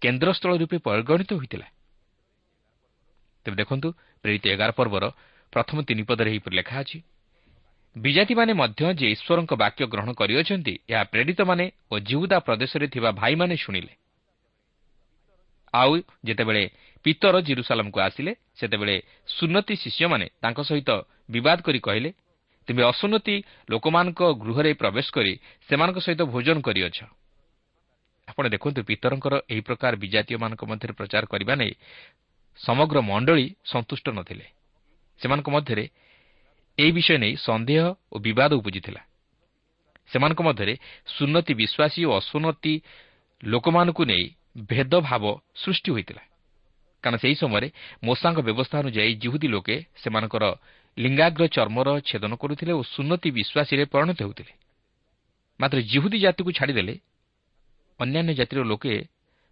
କେନ୍ଦ୍ରସ୍ଥଳ 0.02 0.52
ରୂପେ 0.56 0.76
ପରିଗଣିତ 0.86 1.30
ହୋଇଥିଲା। 1.32 1.66
ତେବେ 3.46 3.56
ଦେଖନ୍ତୁ 3.56 3.88
ପ୍ରେରିତ 4.24 4.44
ଏଗାର 4.54 4.70
ପର୍ବର 4.78 5.04
ପ୍ରଥମ 5.52 5.76
ତିନି 5.88 6.02
ପଦରେ 6.08 6.28
ଏହିପରି 6.30 6.54
ଲେଖା 6.56 6.76
ଅଛି 6.82 6.98
ବିଜାତିମାନେ 7.96 8.52
ମଧ୍ୟ 8.52 8.82
ଯେ 8.94 9.06
ଈଶ୍ୱରଙ୍କ 9.14 9.52
ବାକ୍ୟ 9.62 9.82
ଗ୍ରହଣ 9.92 10.10
କରିଅଛନ୍ତି 10.14 10.74
ଏହା 10.92 11.02
ପ୍ରେରିତମାନେ 11.12 11.64
ଓ 11.90 11.94
ଜିହୁଦା 12.08 12.38
ପ୍ରଦେଶରେ 12.46 12.86
ଥିବା 12.86 13.10
ଭାଇମାନେ 13.12 13.54
ଶୁଣିଲେ। 13.56 13.92
ଆଉ 15.74 15.92
ଯେତେବେଳେ 16.24 16.62
ପିତର 17.04 17.34
ଜିରୁସାଲାମକୁ 17.40 17.98
ଆସିଲେ 18.00 18.32
ସେତେବେଳେ 18.58 18.96
ସୁନ୍ନତି 19.28 19.74
ଶିଷ୍ୟମାନେ 19.82 20.26
ତାଙ୍କ 20.42 20.58
ସହିତ 20.60 20.90
ବିବାଦ 21.30 21.58
କରି 21.66 21.80
କହିଲେ 21.80 22.10
ତେବେ 22.68 22.82
ଅସୁନ୍ନତି 22.92 23.34
ଲୋକମାନଙ୍କ 23.70 24.20
ଗୃହରେ 24.42 24.72
ପ୍ରବେଶ 24.74 25.06
କରି 25.10 25.32
ସେମାନଙ୍କ 25.68 25.98
ସହିତ 25.98 26.22
ଭୋଜନ 26.32 26.56
କରିଅଛ। 26.60 26.98
ଆପଣ 28.30 28.44
ଦେଖନ୍ତୁ 28.54 28.80
ପିତରଙ୍କର 28.82 29.34
ଏହି 29.52 29.60
ପ୍ରକାର 29.60 29.92
ବିଜାତୀୟମାନଙ୍କ 30.02 30.62
ମଧ୍ୟରେ 30.70 30.92
ପ୍ରଚାର 30.92 31.24
କରିବା 31.26 31.54
ନେଇ 31.60 31.72
ସମଗ୍ର 32.58 32.96
ମଣ୍ଡଳୀ 33.00 33.46
ସନ୍ତୁଷ୍ଟ 33.64 34.06
ନଥିଲେ। 34.18 34.46
ସେମାନଙ୍କ 35.20 35.48
ମଧ୍ୟରେ 35.50 35.84
ଏହି 36.78 36.92
ବିଷୟ 36.92 37.16
ନେଇ 37.18 37.34
ସନ୍ଦେହ 37.46 37.82
ଓ 38.12 38.16
ବିବାଦ 38.18 38.50
ଉପୁଜିଥିଲା। 38.60 39.02
ସେମାନଙ୍କ 40.10 40.40
ମଧ୍ୟରେ 40.42 40.74
ସୁନ୍ନତି 41.06 41.52
ବିଶ୍ୱାସୀ 41.54 42.00
ଓ 42.04 42.12
ଅସୁନ୍ନତି 42.20 42.74
ଲୋକମାନଙ୍କୁ 43.42 44.02
ନେଇ 44.04 44.24
ଭେଦଭାବ 44.66 45.24
ସୃଷ୍ଟି 45.54 45.90
ହୋଇଥିଲା। 45.90 46.22
କାରଣ 47.04 47.16
ସେହି 47.16 47.36
ସମୟରେ 47.42 47.68
ମୋଷାଙ୍କ 48.04 48.38
ବ୍ୟବସ୍ଥା 48.40 48.76
ଅନୁଯାୟୀ 48.82 49.12
ଜିହୁଦୀ 49.22 49.48
ଲୋକେ 49.48 49.76
ସେମାନଙ୍କର 49.96 50.44
ଲିଙ୍ଗାଗ୍ର 50.98 51.42
ଚର୍ମର 51.46 51.88
ଛେଦନ 52.08 52.32
କରୁଥିଲେ 52.36 52.72
ଓ 52.72 52.82
ସୁନ୍ନତି 52.94 53.28
ବିଶ୍ୱାସୀରେ 53.30 53.84
ପରିଣତ 53.94 54.18
ହେଉଥିଲେ। 54.22 54.52
ମାତ୍ର 55.60 55.78
ଜିହୁଦୀ 55.92 56.18
ଜାତିକୁ 56.18 56.50
ଛାଡ଼ିଦେଲେ 56.52 56.94
ଅନ୍ୟାନ୍ୟ 58.02 58.32
ଜାତିର 58.40 58.60
ଲୋକେ 58.70 58.94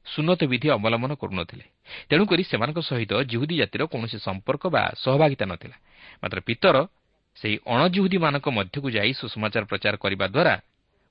ସୁନ୍ନତ 0.07 0.41
ବିଧି 0.53 0.69
ଅବଲମ୍ବନ 0.77 1.13
କରୁନଥିଲେ। 1.23 1.65
ତେଣୁକରି 2.09 2.43
ସେମାନଙ୍କ 2.51 2.79
ସହିତ 2.81 3.13
ଜିହୁଦୀ 3.31 3.55
ଜାତିର 3.63 3.83
କୌଣସି 3.93 4.19
ସମ୍ପର୍କ 4.19 4.63
ବା 4.75 4.83
ସହଭାଗିତା 5.05 5.45
ନଥିଲା। 5.53 5.77
ମାତ୍ର 6.23 6.39
ପିତର 6.49 6.77
ସେହି 7.37 7.57
ଅଣଜିହୁଦୀମାନଙ୍କ 7.73 8.47
ମଧ୍ୟକୁ 8.59 8.89
ଯାଇ 8.91 9.13
ସୁଷମାଚାର 9.21 9.65
ପ୍ରଚାର 9.71 9.95
କରିବା 10.05 10.27
ଦ୍ୱାରା 10.35 10.55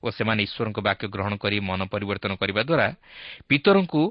ଓ 0.02 0.06
ସେମାନେ 0.10 0.40
ଈଶ୍ୱରଙ୍କ 0.46 0.78
ବାକ୍ୟ 0.88 1.04
ଗ୍ରହଣ 1.14 1.32
କରି 1.42 1.56
ମନ 1.60 1.80
ପରିବର୍ତ୍ତନ 1.92 2.32
କରିବା 2.42 2.62
ଦ୍ୱାରା 2.68 2.86
ପିତରଙ୍କୁ 3.48 4.02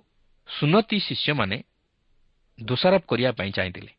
ସୁନତି 0.50 0.98
ଶିଷ୍ୟମାନେ 1.08 1.58
ଦୋଷାରୋପ 2.60 3.04
କରିବା 3.12 3.32
ପାଇଁ 3.40 3.52
ଚାହିଁଥିଲେ 3.58 3.92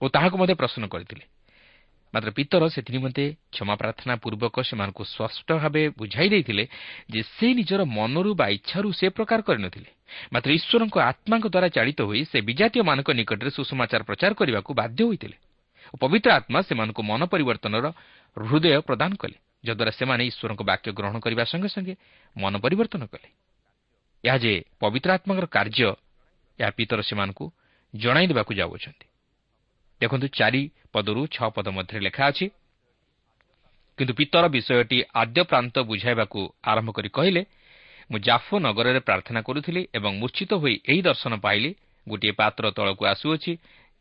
ଓ 0.00 0.04
ତାହାକୁ 0.14 0.36
ମଧ୍ୟ 0.40 0.54
ପ୍ରଶ୍ନ 0.60 0.82
କରିଥିଲେ। 0.86 1.24
ମାତ୍ର 2.14 2.30
ପିତର 2.34 2.62
ସେଥି 2.74 2.90
ନିମନ୍ତେ 2.96 3.24
କ୍ଷମା 3.54 3.74
ପ୍ରାର୍ଥନା 3.80 4.14
ପୂର୍ବକ 4.22 4.56
ସେମାନଙ୍କୁ 4.66 5.02
ସ୍ପଷ୍ଟ 5.06 5.48
ଭାବେ 5.62 5.82
ବୁଝାଇ 5.98 6.28
ଦେଇଥିଲେ 6.34 6.64
ଯେ 7.12 7.20
ସେ 7.34 7.48
ନିଜର 7.58 7.80
ମନରୁ 7.86 8.30
ବା 8.34 8.46
ଇଚ୍ଛାରୁ 8.56 8.88
ସେ 8.90 9.06
ପ୍ରକାର 9.16 9.38
କରିନଥିଲେ। 9.46 9.90
ମାତ୍ର 10.34 10.50
ଈଶ୍ୱରଙ୍କ 10.58 10.96
ଆତ୍ମାଙ୍କ 11.10 11.46
ଦ୍ୱାରା 11.54 11.68
ଚାଳିତ 11.76 12.00
ହୋଇ 12.08 12.22
ସେ 12.30 12.38
ବିଜାତୀୟମାନଙ୍କ 12.48 13.08
ନିକଟରେ 13.18 13.50
ସୁଷମାଚାର 13.56 14.02
ପ୍ରଚାର 14.08 14.32
କରିବାକୁ 14.40 14.70
ବାଧ୍ୟ 14.80 15.00
ହୋଇଥିଲେ 15.06 15.36
ଓ 15.92 15.94
ପବିତ୍ର 16.02 16.28
ଆତ୍ମା 16.38 16.58
ସେମାନଙ୍କୁ 16.68 17.02
ମନ 17.10 17.20
ପରିବର୍ତ୍ତନର 17.32 17.86
ହୃଦୟ 18.36 18.66
ପ୍ରଦାନ 18.88 19.10
କଲେ 19.22 19.36
ଯଦ୍ୱାରା 19.66 19.92
ସେମାନେ 19.98 20.22
ଈଶ୍ୱରଙ୍କ 20.30 20.62
ବାକ୍ୟ 20.70 20.88
ଗ୍ରହଣ 20.98 21.16
କରିବା 21.24 21.44
ସଙ୍ଗେ 21.52 21.68
ସଙ୍ଗେ 21.74 21.94
ମନ 22.36 22.54
ପରିବର୍ତ୍ତନ 22.64 23.02
କଲେ। 23.12 23.28
ଏହା 24.24 24.36
ଯେ 24.42 24.52
ପବିତ୍ର 24.82 25.08
ଆତ୍ମାଙ୍କର 25.16 25.46
କାର୍ଯ୍ୟ 25.56 25.90
ଏହା 26.58 26.70
ପିତର 26.78 27.00
ସେମାନଙ୍କୁ 27.08 27.44
ଜଣାଇ 27.94 28.26
ଦେବାକୁ 28.30 28.52
ଯାଉଅଛନ୍ତି। 28.60 29.06
ଦେଖନ୍ତୁ 30.00 30.26
ଚାରି 30.28 30.62
ପଦରୁ 30.92 31.22
ଛଅ 31.26 31.48
ପଦ 31.56 31.66
ମଧ୍ୟରେ 31.68 32.00
ଲେଖା 32.00 32.24
ଅଛି। 32.26 32.46
କିନ୍ତୁ 33.98 34.12
ପିତର 34.14 34.44
ବିଷୟଟି 34.48 34.98
ଆଦ୍ୟ 35.14 35.40
ପ୍ରାନ୍ତ 35.44 35.76
ବୁଝାଇବାକୁ 35.90 36.40
ଆରମ୍ଭ 36.64 36.90
କରି 36.96 37.08
କହିଲେ 37.08 37.42
ମୁଁ 38.10 38.18
ଜାଫୋ 38.18 38.54
ନଗରରେ 38.58 39.00
ପ୍ରାର୍ଥନା 39.00 39.40
କରୁଥିଲି 39.40 39.82
ଏବଂ 39.94 40.12
ମୂର୍ଚ୍ଚିତ 40.20 40.52
ହୋଇ 40.54 40.74
ଏହି 40.90 41.00
ଦର୍ଶନ 41.02 41.32
ପାଇଲି। 41.44 41.70
ଗୋଟିଏ 42.08 42.32
ପାତ୍ର 42.32 42.64
ତଳକୁ 42.70 43.02
ଆସୁଅଛି 43.06 43.52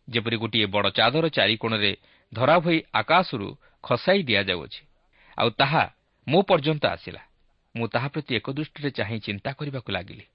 ଯେପରି 0.08 0.38
ଗୋଟିଏ 0.38 0.66
ବଡ଼ 0.66 0.88
ଚାଦର 0.90 1.26
ଚାରିକୋଣରେ 1.30 1.92
ଧରା 2.34 2.56
ହୋଇ 2.58 2.78
ଆକାଶରୁ 2.94 3.48
ଖସାଇ 3.84 4.22
ଦିଆଯାଉଅଛି। 4.24 4.82
ଆଉ 5.38 5.50
ତାହା 5.60 5.84
ମୋ 6.28 6.40
ପର୍ଯ୍ୟନ୍ତ 6.42 6.84
ଆସିଲା। 6.86 7.22
ମୁଁ 7.76 7.88
ତାହା 7.88 8.08
ପ୍ରତି 8.08 8.32
ଏକ 8.36 8.48
ଦୃଷ୍ଟିରେ 8.50 8.90
ଚାହିଁ 8.92 9.20
ଚିନ୍ତା 9.20 9.50
କରିବାକୁ 9.54 9.90
ଲାଗିଲି। 9.92 10.26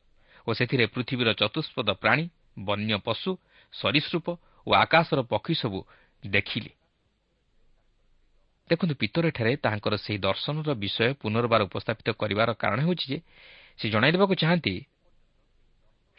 ଓ 0.47 0.51
ସେଥିରେ 0.53 0.87
ପୃଥିବୀର 0.87 1.29
ଚତୁଷ୍ପଦ 1.33 1.89
ପ୍ରାଣୀ 2.03 2.25
ବନ୍ୟ 2.59 2.95
ପଶୁ 3.07 3.31
ସରୀସୃପ 3.73 4.27
ଓ 4.67 4.71
ଆକାଶର 4.75 5.21
ପକ୍ଷୀ 5.33 5.55
ସବୁ 5.55 5.79
ଦେଖିଲି। 6.23 6.73
ଦେଖନ୍ତୁ 8.71 8.95
ପିତରଠାରେ 8.97 9.53
ତାହାଙ୍କର 9.65 9.95
ସେହି 10.05 10.19
ଦର୍ଶନର 10.19 10.71
ବିଷୟ 10.83 11.09
ପୁନର୍ବାର 11.21 11.61
ଉପସ୍ଥାପିତ 11.69 12.09
କରିବାର 12.21 12.49
କାରଣ 12.57 12.79
ହେଉଛି 12.87 13.07
ଯେ 13.13 13.19
ସେ 13.79 13.87
ଜଣାଇ 13.93 14.13
ଦେବାକୁ 14.15 14.35
ଚାହାନ୍ତି 14.43 14.75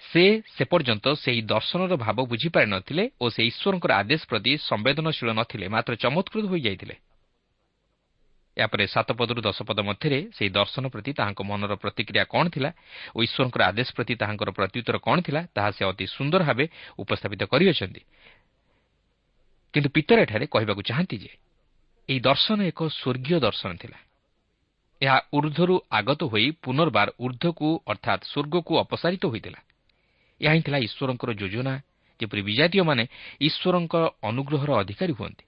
ସେ 0.02 0.24
ସେ 0.56 0.64
ପର୍ଯ୍ୟନ୍ତ 0.72 1.06
ସେହି 1.24 1.42
ଦର୍ଶନର 1.54 1.94
ଭାବ 1.98 2.18
ବୁଝିପାରିନଥିଲେ 2.32 3.04
ଓ 3.22 3.26
ସେ 3.34 3.42
ଈଶ୍ୱରଙ୍କର 3.50 3.92
ଆଦେଶ 4.02 4.22
ପ୍ରତି 4.30 4.52
ସମ୍ବେଦନଶୀଳ 4.70 5.30
ନଥିଲେ 5.40 5.66
ମାତ୍ର 5.74 5.92
ଚମତ୍କୃତ 6.04 6.46
ହୋଇଯାଇଥିଲେ। 6.52 6.96
ଏହାପରେ 8.58 8.84
ସାତ 8.88 9.10
ପଦରୁ 9.20 9.42
ଦଶ 9.42 9.60
ପଦ 9.68 9.80
ମଧ୍ୟରେ 9.84 10.20
ସେହି 10.32 10.50
ଦର୍ଶନ 10.60 10.84
ପ୍ରତି 10.88 11.12
ତାହାଙ୍କ 11.20 11.42
ମନର 11.44 11.74
ପ୍ରତିକ୍ରିୟା 11.76 12.24
କ'ଣ 12.34 12.46
ଥିଲା 12.56 12.70
ଓ 13.16 13.20
ଈଶ୍ୱରଙ୍କର 13.28 13.62
ଆଦେଶ 13.72 13.90
ପ୍ରତି 13.98 14.14
ତାହାଙ୍କର 14.22 14.50
ପ୍ରତ୍ୟୁତ୍ତର 14.58 14.98
କ'ଣ 15.06 15.18
ଥିଲା 15.28 15.42
ତାହା 15.56 15.70
ସେ 15.76 15.84
ଅତି 15.92 16.06
ସୁନ୍ଦର 16.08 16.42
ଭାବେ 16.48 16.66
ଉପସ୍ଥାପିତ 17.02 17.42
କରିଅଛନ୍ତି। 17.52 18.02
କିନ୍ତୁ 19.76 19.90
ପିତର 19.92 20.18
ଏଠାରେ 20.24 20.46
କହିବାକୁ 20.48 20.82
ଚାହାନ୍ତି 20.88 21.18
ଯେ 21.20 21.32
ଏହି 22.10 22.20
ଦର୍ଶନ 22.20 22.60
ଏକ 22.72 22.80
ସ୍ୱର୍ଗୀୟ 22.88 23.38
ଦର୍ଶନ 23.40 23.72
ଥିଲା। 23.76 24.00
ଏହା 25.02 25.18
ଉର୍ଦ୍ଧ୍ୱରୁ 25.34 25.76
ଆଗତ 25.92 26.22
ହୋଇ 26.32 26.48
ପୁନର୍ବାର 26.64 27.08
ଉର୍ଦ୍ଧ୍ୱକୁ 27.20 27.68
ଅର୍ଥାତ୍ 27.92 28.24
ସ୍ୱର୍ଗକୁ 28.32 28.74
ଅପସାରିତ 28.84 29.24
ହୋଇଥିଲା। 29.28 29.60
ଏହା 30.42 30.54
ହିଁ 30.56 30.62
ଥିଲା 30.62 30.80
ଈଶ୍ୱରଙ୍କର 30.88 31.32
ଯୋଜନା 31.42 31.74
ଯେପରି 32.20 32.42
ବିଜାତୀୟମାନେ 32.42 33.04
ଈଶ୍ୱରଙ୍କ 33.48 33.94
ଅନୁଗ୍ରହର 34.24 34.72
ଅଧିକାରୀ 34.82 35.14
ହୁଅନ୍ତି। 35.20 35.46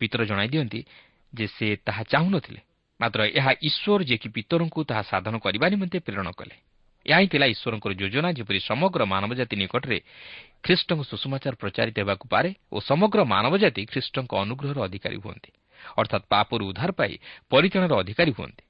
ପିତର 0.00 0.20
ଜଣାଇ 0.26 0.48
ଦିଅନ୍ତି 0.48 0.80
ଯେ 1.34 1.46
ସେ 1.46 1.66
ତାହା 1.86 2.02
ଚାହୁଁନଥିଲେ 2.12 2.60
ମାତ୍ର 3.00 3.20
ଏହା 3.38 3.52
ଈଶ୍ୱର 3.68 4.00
ଯିଏକି 4.08 4.28
ପିତରଙ୍କୁ 4.36 4.80
ତାହା 4.90 5.02
ସାଧନ 5.02 5.34
କରିବା 5.38 5.66
ନିମନ୍ତେ 5.68 5.98
ପ୍ରେରଣ 6.02 6.28
କଲେ। 6.34 6.56
ଏହା 7.06 7.18
ହିଁ 7.22 7.28
ଥିଲା 7.32 7.46
ଈଶ୍ୱରଙ୍କର 7.54 7.92
ଯୋଜନା 8.02 8.28
ଯେପରି 8.38 8.60
ସମଗ୍ର 8.60 9.00
ମାନବଜାତି 9.06 9.54
ନିକଟରେ 9.62 9.98
ଖ୍ରୀଷ୍ଟଙ୍କ 10.64 11.00
ସୁଷମାଚାର 11.10 11.54
ପ୍ରଚାରିତ 11.62 11.96
ହେବାକୁ 12.02 12.24
ପାରେ 12.26 12.50
ଓ 12.74 12.76
ସମଗ୍ର 12.82 13.18
ମାନବଜାତି 13.24 13.82
ଖ୍ରୀଷ୍ଟଙ୍କ 13.92 14.32
ଅନୁଗ୍ରହର 14.44 14.78
ଅଧିକାରୀ 14.88 15.18
ହୁଅନ୍ତି। 15.22 15.50
ଅର୍ଥାତ୍ 16.00 16.24
ପାପରୁ 16.32 16.62
ଉଦ୍ଧାର 16.70 16.90
ପାଇ 16.92 17.14
ପରିତାଣର 17.50 17.92
ଅଧିକାରୀ 18.02 18.32
ହୁଅନ୍ତି। 18.38 18.64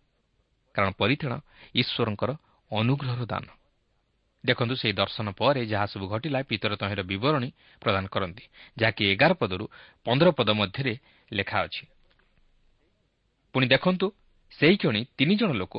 କାରଣ 0.75 0.90
ପରିତାଣ 1.00 1.33
ଈଶ୍ୱରଙ୍କର 1.75 2.31
ଅନୁଗ୍ରହର 2.71 3.23
ଦାନ। 3.25 3.47
ଦେଖନ୍ତୁ 4.45 4.75
ସେହି 4.76 4.95
ଦର୍ଶନ 4.95 5.26
ପରେ 5.33 5.61
ଯାହା 5.66 5.87
ସବୁ 5.87 6.07
ଘଟିଲା 6.12 6.38
ପିତର 6.43 6.73
ତହିଁର 6.76 7.00
ବିବରଣୀ 7.02 7.49
ପ୍ରଦାନ 7.83 8.05
କରନ୍ତି 8.07 8.45
ଯାହାକି 8.76 9.02
ଏଗାର 9.12 9.33
ପଦରୁ 9.40 9.64
ପନ୍ଦର 10.07 10.28
ପଦ 10.38 10.49
ମଧ୍ୟରେ 10.61 10.95
ଲେଖା 11.33 11.59
ଅଛି। 11.66 11.85
ପୁଣି 13.55 13.66
ଦେଖନ୍ତୁ 13.66 14.07
ସେହି 14.59 14.76
କ୍ଷଣି 14.76 15.00
ତିନି 15.19 15.35
ଜଣ 15.40 15.50
ଲୋକ 15.52 15.75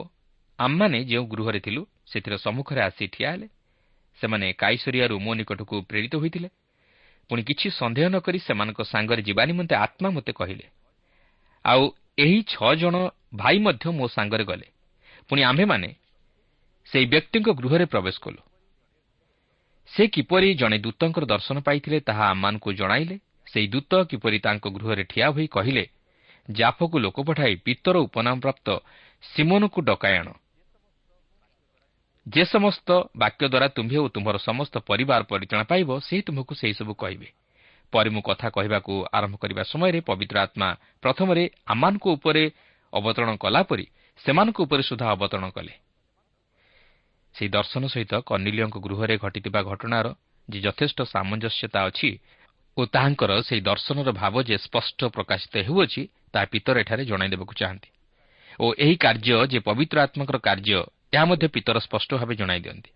ଆମମାନେ 0.59 0.97
ଯେଉଁ 1.05 1.25
ଗୃହରେ 1.31 1.59
ଥିଲୁ 1.59 1.81
ସେଥିର 2.11 2.33
ସମ୍ମୁଖରେ 2.37 2.81
ଆସି 2.81 3.05
ଠିଆ 3.07 3.29
ହେଲେ। 3.31 3.47
ସେମାନେ 4.21 4.47
କାଇସରିଆରୁ 4.53 5.15
ମୋ 5.19 5.31
ନିକଟକୁ 5.33 5.75
ପ୍ରେରିତ 5.81 6.13
ହୋଇଥିଲେ। 6.15 6.49
ପୁଣି 7.29 7.41
କିଛି 7.43 7.67
ସନ୍ଦେହ 7.69 8.05
ନ 8.09 8.15
କରି 8.19 8.39
ସେମାନଙ୍କ 8.39 8.79
ସାଙ୍ଗରେ 8.83 9.21
ଯିବା 9.21 9.43
ନିମନ୍ତେ 9.45 9.75
ଆତ୍ମା 9.75 10.09
ମୋତେ 10.09 10.31
କହିଲେ। 10.31 10.65
ଆଉ 11.65 11.83
ଏହି 12.17 12.39
ଛଅ 12.43 12.75
ଜଣ 12.75 12.95
ଭାଇ 13.35 13.57
ମଧ୍ୟ 13.59 13.85
ମୋ 13.91 14.05
ସାଙ୍ଗରେ 14.07 14.43
ଗଲେ। 14.43 14.67
ପୁଣି 15.29 15.41
ଆମ୍ଭେମାନେ 15.43 15.89
ସେହି 16.87 17.05
ବ୍ୟକ୍ତିଙ୍କ 17.05 17.47
ଗୃହରେ 17.59 17.85
ପ୍ରବେଶ 17.85 18.15
କଲୁ। 18.21 18.41
ସେ 19.91 20.03
କିପରି 20.07 20.47
ଜଣେ 20.53 20.77
ଦୂତଙ୍କର 20.77 21.25
ଦର୍ଶନ 21.25 21.57
ପାଇଥିଲେ 21.59 21.99
ତାହା 21.99 22.25
ଆମମାନଙ୍କୁ 22.27 22.69
ଜଣାଇଲେ। 22.73 23.15
ସେହି 23.47 23.67
ଦୂତ 23.67 23.91
କିପରି 24.03 24.37
ତାଙ୍କ 24.39 24.65
ଗୃହରେ 24.67 25.03
ଠିଆ 25.03 25.27
ହୋଇ 25.29 25.47
କହିଲେ 25.47 25.85
ଜାଫକୁ 26.49 26.97
ଲୋକ 26.99 27.17
ପଠାଇ 27.23 27.53
ପିତର 27.65 27.95
ଉପନାମ 27.97 28.35
ପ୍ରାପ୍ତ 28.39 28.67
ସିମୋନକୁ 29.23 29.79
ଡକାଇ 29.81 30.15
ଆଣ 30.17 30.29
ଯେ 32.27 32.43
ସମସ୍ତ 32.45 32.89
ବାକ୍ୟ 33.15 33.43
ଦ୍ୱାରା 33.47 33.67
ତୁମ୍ଭେ 33.67 33.97
ଓ 33.97 34.07
ତୁମ୍ଭର 34.07 34.37
ସମସ୍ତ 34.39 34.75
ପରିବାର 34.89 35.21
ପରିଚାଳନା 35.23 35.65
ପାଇବ 35.71 35.89
ସେହି 36.07 36.21
ତୁମ୍ଭକୁ 36.27 36.53
ସେହିସବୁ 36.61 36.93
କହିବେ। 36.93 37.29
ପରେ 37.93 38.09
ମୁଁ 38.11 38.21
କଥା 38.21 38.47
କହିବାକୁ 38.51 38.93
ଆରମ୍ଭ 39.17 39.35
କରିବା 39.39 39.63
ସମୟରେ 39.63 39.99
ପବିତ୍ର 40.03 40.37
ଆତ୍ମା 40.45 40.69
ପ୍ରଥମରେ 41.03 41.43
ଆମମାନଙ୍କ 41.65 42.05
ଉପରେ 42.17 42.43
ଅବତରଣ 42.93 43.31
କଲାପରି 43.43 43.85
ସେମାନଙ୍କ 44.19 44.57
ଉପରେ 44.65 44.83
ସୁଦ୍ଧା 44.89 45.07
ଅବତରଣ 45.15 45.47
କଲେ। 45.55 45.73
ସେହି 47.35 47.49
ଦର୍ଶନ 47.49 47.83
ସହିତ 47.87 48.13
କର୍ଣ୍ଣିଲିୟଙ୍କ 48.27 48.77
ଗୃହରେ 48.85 49.15
ଘଟିଥିବା 49.23 49.61
ଘଟଣାର 49.69 50.07
ଯେ 50.47 50.59
ଯଥେଷ୍ଟ 50.59 50.99
ସାମଞ୍ଜସ୍ୟତା 51.13 51.79
ଅଛି 51.89 52.09
ଓ 52.77 52.81
ତାହାଙ୍କର 52.93 53.31
ସେହି 53.47 53.61
ଦର୍ଶନର 53.61 54.09
ଭାବ 54.11 54.35
ଯେ 54.49 54.55
ସ୍ପଷ୍ଟ 54.57 54.99
ପ୍ରକାଶିତ 55.15 55.53
ହେଉଅଛି 55.67 56.01
ତାହା 56.33 56.45
ପିତର 56.51 56.75
ଏଠାରେ 56.83 57.03
ଜଣାଇ 57.09 57.29
ଦେବାକୁ 57.33 57.53
ଚାହାନ୍ତି। 57.59 57.89
ଓ 58.59 58.65
ଏହି 58.83 58.95
କାର୍ଯ୍ୟ 59.03 59.37
ଯେ 59.51 59.59
ପବିତ୍ର 59.59 59.97
ଆତ୍ମାଙ୍କର 60.05 60.37
କାର୍ଯ୍ୟ 60.47 60.79
ଏହା 61.13 61.25
ମଧ୍ୟ 61.25 61.47
ପିତର 61.47 61.77
ସ୍ପଷ୍ଟ 61.79 62.09
ଭାବେ 62.19 62.33
ଜଣାଇ 62.35 62.59
ଦିଅନ୍ତି। 62.59 62.91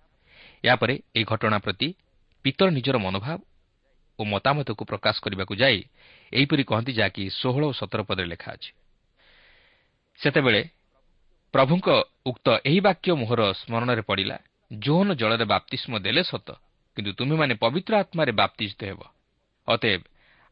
ଏହାପରେ 0.64 0.94
ଏହି 1.16 1.26
ଘଟଣା 1.26 1.58
ପ୍ରତି 1.58 1.88
ପିତର 2.46 2.68
ନିଜର 2.70 2.98
ମନୋଭାବ 2.98 3.40
ଓ 4.20 4.22
ମତାମତକୁ 4.24 4.84
ପ୍ରକାଶ 4.86 5.16
କରିବାକୁ 5.24 5.54
ଯାଇ 5.56 5.80
ଏହିପରି 6.34 6.64
କହନ୍ତି 6.64 6.92
ଯାହାକି 6.94 7.24
ଷୋହଳ 7.40 7.64
ଓ 7.66 7.74
ସତର 7.74 8.02
ପଦରେ 8.04 8.28
ଲେଖା 8.28 8.50
ଅଛି। 8.52 8.72
ସେତେବେଳେ 10.20 10.62
ପ୍ରଭୁଙ୍କ 11.54 11.88
ଉକ୍ତ 12.26 12.48
ଏହି 12.66 12.80
ବାକ୍ୟ 12.80 13.10
ମୋହର 13.22 13.42
ସ୍ମରଣରେ 13.54 14.04
ପଡ଼ିଲା 14.08 14.38
ଜୋହନ 14.72 15.10
ଜଳରେ 15.14 15.46
ବାପ୍ତିଷ୍ମ 15.46 15.94
ଦେଲେ 16.00 16.24
ସତ 16.24 16.48
କିନ୍ତୁ 16.98 17.12
ତୁମେମାନେ 17.18 17.54
ପବିତ୍ର 17.56 17.94
ଆତ୍ମାରେ 18.04 18.32
ବାପ୍ତିଜିତ 18.32 18.82
ହେବ। 18.84 19.02
ଅତଏବ 19.68 20.02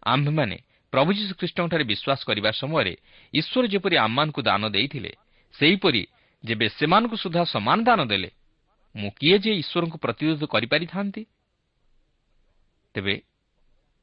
ଆମ୍ଭେମାନେ 0.04 0.58
ପ୍ରଭୁ 0.94 1.10
ଯୀଶୁଖ୍ରୀଷ୍ଟଙ୍କଠାରେ 1.14 1.84
ବିଶ୍ୱାସ 1.92 2.20
କରିବା 2.26 2.50
ସମୟରେ 2.52 2.94
ଈଶ୍ୱର 3.34 3.64
ଯେପରି 3.74 3.96
ଆମମାନଙ୍କୁ 4.06 4.42
ଦାନ 4.42 4.64
ଦେଇଥିଲେ 4.76 5.12
ସେହିପରି 5.56 6.02
ଯେବେ 6.44 6.66
ସେମାନଙ୍କୁ 6.70 7.16
ସୁଦ୍ଧା 7.18 7.44
ସମାନ 7.46 7.78
ଦାନ 7.84 8.00
ଦେଲେ 8.06 8.30
ମୁଁ 8.96 9.10
କିଏ 9.20 9.38
ଯେ 9.44 9.52
ଈଶ୍ୱରଙ୍କୁ 9.62 9.98
ପ୍ରତିରୋଧ 9.98 10.42
କରିପାରିଥାନ୍ତି? 10.46 11.22
ତେବେ 12.96 13.16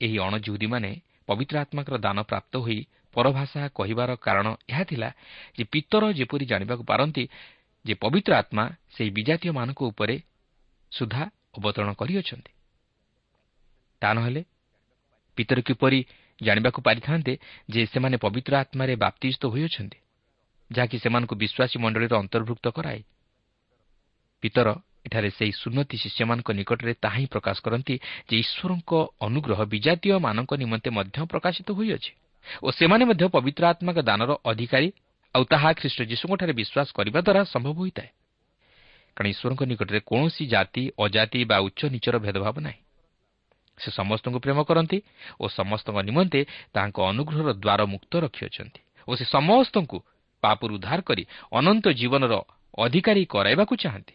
ଏହି 0.01 0.17
ଅଣଜୁହୁଦୀମାନେ 0.19 0.91
ପବିତ୍ର 1.27 1.55
ଆତ୍ମାଙ୍କର 1.65 1.97
ଦାନ 1.99 2.19
ପ୍ରାପ୍ତ 2.23 2.53
ହୋଇ 2.57 2.81
ପରଭାଷା 3.17 3.63
କହିବାର 3.69 4.11
କାରଣ 4.17 4.47
ଏହା 4.69 4.85
ଥିଲା 4.85 5.09
ଯେ 5.57 5.65
ପିତର 5.73 6.03
ଯେପରି 6.13 6.45
ଜାଣିବାକୁ 6.47 6.83
ପାରନ୍ତି 6.85 7.25
ଯେ 7.85 7.95
ପବିତ୍ର 7.95 8.33
ଆତ୍ମା 8.37 8.65
ସେହି 8.95 9.11
ବିଜାତୀୟମାନଙ୍କ 9.11 9.81
ଉପରେ 9.91 10.17
ସୁଦ୍ଧା 10.93 11.25
ଅବତରଣ 11.59 11.91
କରିଅଛନ୍ତି। 12.01 12.53
ତା 14.03 14.09
ନହେଲେ 14.15 14.43
ପିତର 15.39 15.59
କିପରି 15.61 16.01
ଜାଣିବାକୁ 16.39 16.79
ପାରିଥାନ୍ତେ 16.83 17.33
ଯେ 17.73 17.81
ସେମାନେ 17.93 18.17
ପବିତ୍ର 18.17 18.53
ଆତ୍ମାରେ 18.63 18.95
ବାପ୍ତିଜିତ 18.97 19.43
ହୋଇଅଛନ୍ତି? 19.47 19.99
ଯାହାକି 20.71 20.97
ସେମାନଙ୍କୁ 20.99 21.35
ବିଶ୍ୱାସୀ 21.37 21.77
ମଣ୍ଡଳୀର 21.79 22.15
ଅନ୍ତର୍ଭୁକ୍ତ 22.23 22.67
କରାଏ। 22.77 23.01
ପିତର 24.43 24.69
ଏଠାରେ 25.07 25.31
ସେହି 25.39 25.53
ସୁନ୍ନତି 25.63 25.97
ଶିଷ୍ୟମାନଙ୍କ 26.03 26.49
ନିକଟରେ 26.59 26.93
ତାହା 27.03 27.19
ହିଁ 27.19 27.29
ପ୍ରକାଶ 27.35 27.57
କରନ୍ତି 27.63 27.95
ଯେ 28.29 28.35
ଈଶ୍ୱରଙ୍କ 28.43 28.93
ଅନୁଗ୍ରହ 29.27 29.61
ବିଜାତୀୟମାନଙ୍କ 29.73 30.53
ନିମନ୍ତେ 30.63 30.91
ମଧ୍ୟ 30.91 31.19
ପ୍ରକାଶିତ 31.33 31.69
ହୋଇଅଛି 31.79 32.13
ଓ 32.63 32.69
ସେମାନେ 32.79 33.05
ମଧ୍ୟ 33.11 33.25
ପବିତ୍ର 33.37 33.63
ଆତ୍ମାଙ୍କ 33.73 33.99
ଦାନର 34.09 34.31
ଅଧିକାରୀ 34.45 34.89
ଆଉ 35.35 35.43
ତାହା 35.53 35.71
ଖ୍ରୀଷ୍ଟ 35.79 36.01
ଯୀଶୁଙ୍କଠାରେ 36.11 36.53
ବିଶ୍ୱାସ 36.61 36.89
କରିବା 36.99 37.21
ଦ୍ୱାରା 37.27 37.43
ସମ୍ଭବ 37.53 37.75
ହୋଇଥାଏ। 37.79 38.11
କାରଣ 39.17 39.27
ଈଶ୍ୱରଙ୍କ 39.35 39.63
ନିକଟରେ 39.71 40.01
କୌଣସି 40.11 40.45
ଜାତି 40.47 40.83
ଅଜାତି 41.05 41.41
ବା 41.51 41.57
ଉଚ୍ଚ 41.67 41.81
ନିଚର 41.95 42.17
ଭେଦଭାବ 42.25 42.57
ନାହିଁ। 42.67 42.81
ସେ 43.79 43.89
ସମସ୍ତଙ୍କୁ 43.91 44.39
ପ୍ରେମ 44.41 44.59
କରନ୍ତି 44.69 44.99
ଓ 45.41 45.45
ସମସ୍ତଙ୍କ 45.49 45.99
ନିମନ୍ତେ 46.09 46.41
ତାଙ୍କ 46.75 46.97
ଅନୁଗ୍ରହର 47.11 47.49
ଦ୍ୱାର 47.63 47.81
ମୁକ୍ତ 47.93 48.13
ରଖିଅଛନ୍ତି 48.25 48.81
ଓ 49.09 49.11
ସେ 49.19 49.25
ସମସ୍ତଙ୍କୁ 49.37 49.99
ପାପରୁ 50.43 50.73
ଉଦ୍ଧାର 50.75 51.01
କରି 51.01 51.23
ଅନନ୍ତ 51.53 51.87
ଜୀବନର 51.93 52.35
ଅଧିକାରୀ 52.79 53.23
କରାଇବାକୁ 53.25 53.75
ଚାହାନ୍ତି। 53.77 54.15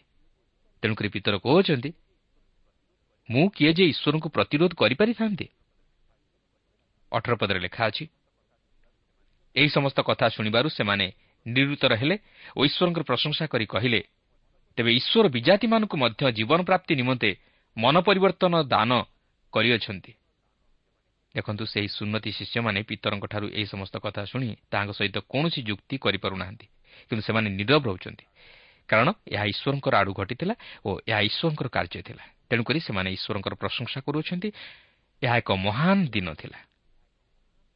ତେଣୁକରି 0.82 1.08
ପିତର 1.08 1.34
କହୁଛନ୍ତି 1.38 1.90
ମୁଁ 3.28 3.44
କିଏ 3.56 3.72
ଯେ 3.78 3.84
ଈଶ୍ୱରଙ୍କୁ 3.92 4.28
ପ୍ରତିରୋଧ 4.28 4.72
କରିପାରିଥାନ୍ତି? 4.74 5.46
ଅଠର 7.12 7.34
ପଦରେ 7.40 7.60
ଲେଖା 7.60 7.82
ଅଛି 7.86 8.04
ଏହି 9.56 9.68
ସମସ୍ତ 9.68 9.98
କଥା 10.00 10.26
ଶୁଣିବାରୁ 10.28 10.68
ସେମାନେ 10.68 11.06
ନିରୁତ୍ତର 11.46 11.92
ହେଲେ 12.00 12.16
ଓ 12.56 12.60
ଈଶ୍ୱରଙ୍କର 12.64 13.02
ପ୍ରଶଂସା 13.02 13.44
କରି 13.52 13.66
କହିଲେ 13.66 14.00
ତେବେ 14.78 14.90
ଈଶ୍ୱର 14.98 15.26
ବିଜାତିମାନଙ୍କୁ 15.28 15.96
ମଧ୍ୟ 15.96 16.22
ଜୀବନ 16.32 16.60
ପ୍ରାପ୍ତି 16.68 16.92
ନିମନ୍ତେ 17.00 17.30
ମନ 17.76 17.94
ପରିବର୍ତ୍ତନ 18.06 18.54
ଦାନ 18.72 18.90
କରିଅଛନ୍ତି। 19.52 20.12
ଦେଖନ୍ତୁ 21.34 21.64
ସେହି 21.64 21.88
ସୁନ୍ନତି 21.88 22.30
ଶିଷ୍ୟମାନେ 22.32 22.80
ପିତରଙ୍କଠାରୁ 22.82 23.46
ଏହି 23.58 23.66
ସମସ୍ତ 23.66 23.94
କଥା 24.04 24.20
ଶୁଣି 24.24 24.48
ତାହାଙ୍କ 24.70 24.92
ସହିତ 24.92 25.16
କୌଣସି 25.32 25.60
ଯୁକ୍ତି 25.62 25.96
କରିପାରୁନାହାନ୍ତି 26.04 26.66
କିନ୍ତୁ 27.08 27.22
ସେମାନେ 27.22 27.48
ନିରବ 27.58 27.82
ରହୁଛନ୍ତି 27.88 28.24
କାରଣ 28.88 29.08
ଏହା 29.26 29.44
ଈଶ୍ୱରଙ୍କର 29.52 29.94
ଆଡ଼ୁ 29.96 30.12
ଘଟିଥିଲା 30.12 30.54
ଓ 30.84 30.90
ଏହା 31.08 31.20
ଈଶ୍ୱରଙ୍କର 31.28 31.68
କାର୍ଯ୍ୟ 31.68 32.00
ଥିଲା। 32.02 32.24
ତେଣୁକରି 32.48 32.78
ସେମାନେ 32.80 33.08
ଈଶ୍ୱରଙ୍କର 33.16 33.54
ପ୍ରଶଂସା 33.54 33.98
କରୁଅଛନ୍ତି। 34.06 34.48
ଏହା 35.22 35.36
ଏକ 35.38 35.50
ମହାନ 35.56 35.98
ଦିନ 36.14 36.28
ଥିଲା। 36.34 36.58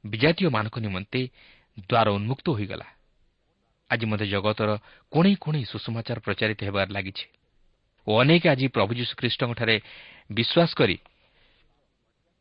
ବିଜାତୀୟମାନଙ୍କ 0.05 0.77
ନିମନ୍ତେ 0.79 1.21
ଦ୍ୱାର 1.89 2.07
ଉନ୍ମୁକ୍ତ 2.19 2.47
ହୋଇଗଲା। 2.57 2.87
ଆଜି 3.91 4.05
ମଧ୍ୟ 4.11 4.27
ଜଗତର 4.27 4.71
କୋଣେଇ 5.13 5.37
କୋଣେଇ 5.45 5.65
ସୁସମାଚାର 5.73 6.19
ପ୍ରଚାରିତ 6.21 6.61
ହେବାରେ 6.69 6.91
ଲାଗିଛି 6.91 7.27
ଓ 8.07 8.11
ଅନେକ 8.23 8.43
ଆଜି 8.53 8.67
ପ୍ରଭୁ 8.69 8.93
ଯୀଶୁଖ୍ରୀଷ୍ଟଙ୍କଠାରେ 9.01 9.77
ବିଶ୍ୱାସ 10.31 10.71
କରି 10.75 10.97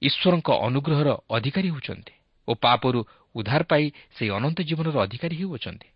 ଈଶ୍ୱରଙ୍କ 0.01 0.49
ଅନୁଗ୍ରହର 0.67 1.09
ଅଧିକାରୀ 1.29 1.69
ହେଉଛନ୍ତି 1.69 2.13
ଓ 2.47 2.51
ପାପରୁ 2.55 2.99
ଉଦ୍ଧାର 3.35 3.61
ପାଇ 3.63 3.85
ସେହି 4.15 4.31
ଅନନ୍ତ 4.37 4.59
ଜୀବନର 4.61 4.95
ଅଧିକାରୀ 5.05 5.35
ହେଉଅଛନ୍ତି। 5.41 5.87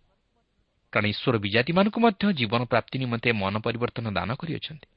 କାରଣ 0.94 1.06
ଈଶ୍ୱର 1.14 1.36
ବିଜାତିମାନଙ୍କୁ 1.38 2.00
ମଧ୍ୟ 2.00 2.24
ଜୀବନ 2.34 2.62
ପ୍ରାପ୍ତି 2.72 2.96
ନିମନ୍ତେ 3.00 3.30
ମନ 3.42 3.54
ପରିବର୍ତ୍ତନ 3.66 4.06
ଦାନ 4.10 4.30
କରିଅଛନ୍ତି। 4.42 4.88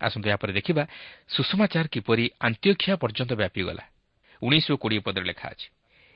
ଆସନ୍ତୁ 0.00 0.26
ଏହାପରେ 0.28 0.52
ଦେଖିବା 0.52 0.82
ସୁଷମାଚାର 1.28 1.86
କିପରି 1.88 2.24
ଆନ୍ତ୍ୟକ୍ଷା 2.40 2.92
ପର୍ଯ୍ୟନ୍ତ 3.02 3.32
ବ୍ୟାପିଗଲା। 3.40 3.84
ଉଣେଇଶ 4.42 4.66
କୋଡ଼ିଏ 4.82 5.00
ପଦରେ 5.06 5.24
ଲେଖା 5.24 5.46
ଅଛି 5.48 5.68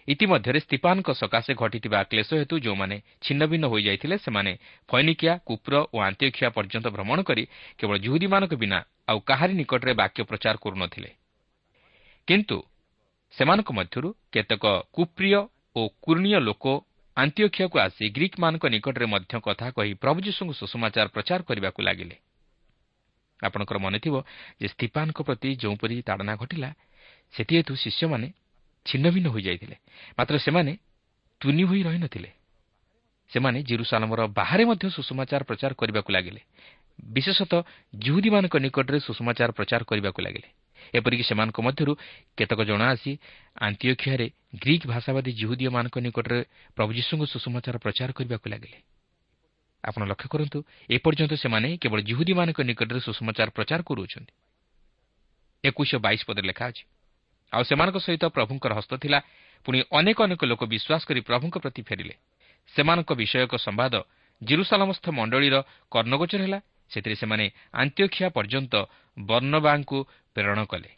ଇତିମଧ୍ୟରେ 0.09 0.61
ସ୍ତିପାନଙ୍କ 0.61 1.09
ସକାଶେ 1.13 1.53
ଘଟିଥିବା 1.55 1.99
କ୍ଲେଶ 2.11 2.29
ହେତୁ 2.41 2.55
ଯେଉଁମାନେ 2.59 2.97
ଛିନ୍ନଭିନ୍ନ 3.23 3.65
ହୋଇଯାଇଥିଲେ 3.73 4.17
ସେମାନେ 4.19 4.53
ଫୈନିକିଆ 4.89 5.35
କୁପ୍ର 5.47 5.75
ଓ 5.95 5.97
ଆନ୍ତ୍ୟକ୍ଷା 6.01 6.49
ପର୍ଯ୍ୟନ୍ତ 6.57 6.87
ଭ୍ରମଣ 6.89 7.19
କରି 7.23 7.45
କେବଳ 7.79 7.97
ଜୁହୁଦୀମାନଙ୍କ 8.05 8.53
ବିନା 8.63 8.79
ଆଉ 9.09 9.19
କାହାରି 9.21 9.55
ନିକଟରେ 9.61 9.93
ବାକ୍ୟ 9.93 10.21
ପ୍ରଚାର 10.29 10.57
କରୁନଥିଲେ। 10.57 11.11
କିନ୍ତୁ 12.31 12.59
ସେମାନଙ୍କ 13.35 13.71
ମଧ୍ୟରୁ 13.75 14.09
କେତେକ 14.33 14.65
କୁପ୍ରିୟ 14.95 15.35
ଓ 15.77 15.81
କୁର୍ଣ୍ଣୀୟ 16.05 16.39
ଲୋକ 16.49 16.65
ଆନ୍ତିଓଖିଆକୁ 17.17 17.77
ଆସି 17.79 18.05
ଗ୍ରୀକ୍ମାନଙ୍କ 18.17 18.65
ନିକଟରେ 18.75 19.07
ମଧ୍ୟ 19.15 19.35
କଥା 19.47 19.67
କହି 19.77 19.93
ପ୍ରଭୁ 20.03 20.19
ଯୀଶୁଙ୍କୁ 20.27 20.55
ସୁଷମାଚାର 20.61 21.07
ପ୍ରଚାର 21.15 21.41
କରିବାକୁ 21.43 21.81
ଲାଗିଲେ। 21.83 22.17
ଆପଣଙ୍କର 23.43 23.77
ମନେଥିବ 23.79 24.15
ଯେ 24.61 24.67
ସ୍ତିପାନଙ୍କ 24.69 25.19
ପ୍ରତି 25.27 25.49
ଯେଉଁପରି 25.63 25.97
ତାଡ଼ନା 26.07 26.35
ଘଟିଲା 26.43 26.71
ସେଥିହେତୁ 27.35 27.73
ଶିଷ୍ୟମାନେ 27.83 28.29
ଛିନ୍ନଭିନ୍ନ 28.87 29.27
ହୋଇଯାଇଥିଲେ 29.35 29.77
ମାତ୍ର 30.19 30.35
ସେମାନେ 30.39 30.73
ତୁନି 31.41 31.63
ହୋଇ 31.63 31.81
ରହିନଥିଲେ। 31.83 32.31
ସେମାନେ 33.31 33.59
ଜିରୁସାଲମର 33.63 34.21
ବାହାରେ 34.39 34.65
ମଧ୍ୟ 34.71 34.87
ସୁଷମାଚାର 34.97 35.43
ପ୍ରଚାର 35.51 35.73
କରିବାକୁ 35.81 36.11
ଲାଗିଲେ। 36.15 36.41
ବିଶେଷତଃ 37.15 37.61
ଜୁହୁଦୀମାନଙ୍କ 37.95 38.55
ନିକଟରେ 38.65 38.99
ସୁଷମାଚାର 39.07 39.51
ପ୍ରଚାର 39.59 39.83
କରିବାକୁ 39.91 40.21
ଲାଗିଲେ। 40.23 40.49
ଏପରିକି 40.95 41.25
ସେମାନଙ୍କ 41.25 41.59
ମଧ୍ୟରୁ 41.61 41.93
କେତେକ 42.37 42.61
ଜଣ 42.65 42.81
ଆସି 42.95 43.13
ଆନ୍ତିଓଖିଆରେ 43.59 44.27
ଗ୍ରୀକ୍ 44.63 44.85
ଭାଷାବାଦୀ 44.87 45.31
ଜୁହୁଦୀୟମାନଙ୍କ 45.41 45.97
ନିକଟରେ 46.07 46.41
ପ୍ରଭୁ 46.77 46.91
ଯୀଶୁଙ୍କୁ 46.99 47.27
ସୁଷମାଚାର 47.33 47.77
ପ୍ରଚାର 47.79 48.11
କରିବାକୁ 48.19 48.47
ଲାଗିଲେ। 48.53 48.79
ଆପଣ 49.85 50.03
ଲକ୍ଷ୍ୟ 50.05 50.29
କରନ୍ତୁ 50.29 50.59
ଏପର୍ଯ୍ୟନ୍ତ 50.91 51.35
ସେମାନେ 51.35 51.69
କେବଳ 51.83 51.99
ଜୁହୁଦୀମାନଙ୍କ 52.01 52.59
ନିକଟରେ 52.69 53.01
ସୁଷମାଚାର 53.01 53.49
ପ୍ରଚାର 53.57 53.81
କରୁଅଛନ୍ତି। 53.89 54.33
ଏକୋଇଶ 55.65 55.93
ବାଇଶ 56.05 56.21
ପଦରେ 56.29 56.47
ଲେଖା 56.51 56.65
ଅଛି 56.71 56.85
ଆଉ 57.53 57.63
ସେମାନଙ୍କ 57.69 57.97
ସହିତ 57.99 58.25
ପ୍ରଭୁଙ୍କର 58.37 58.73
ହସ୍ତ 58.79 58.93
ଥିଲା 59.03 59.19
ପୁଣି 59.67 59.79
ଅନେକ 59.93 60.19
ଅନେକ 60.27 60.41
ଲୋକ 60.51 60.63
ବିଶ୍ୱାସ 60.73 61.03
କରି 61.09 61.21
ପ୍ରଭୁଙ୍କ 61.21 61.57
ପ୍ରତି 61.65 61.83
ଫେରିଲେ। 61.83 62.15
ସେମାନଙ୍କ 62.75 63.11
ବିଷୟକ 63.21 63.53
ସମ୍ବାଦ 63.57 63.95
ଜିରୁସାଲମସ୍ଥ 64.43 65.05
ମଣ୍ଡଳୀର 65.19 65.57
କର୍ଣ୍ଣଗୋଚର 65.93 66.41
ହେଲା 66.45 66.59
ସେଥିରେ 66.91 67.17
ସେମାନେ 67.23 67.45
ଆନ୍ତ୍ୟଖିଆ 67.73 68.29
ପର୍ଯ୍ୟନ୍ତ 68.37 68.75
ବର୍ଣ୍ଣବାଙ୍କୁ 69.17 69.99
ପ୍ରେରଣ 70.37 70.59
କଲେ। 70.65 70.91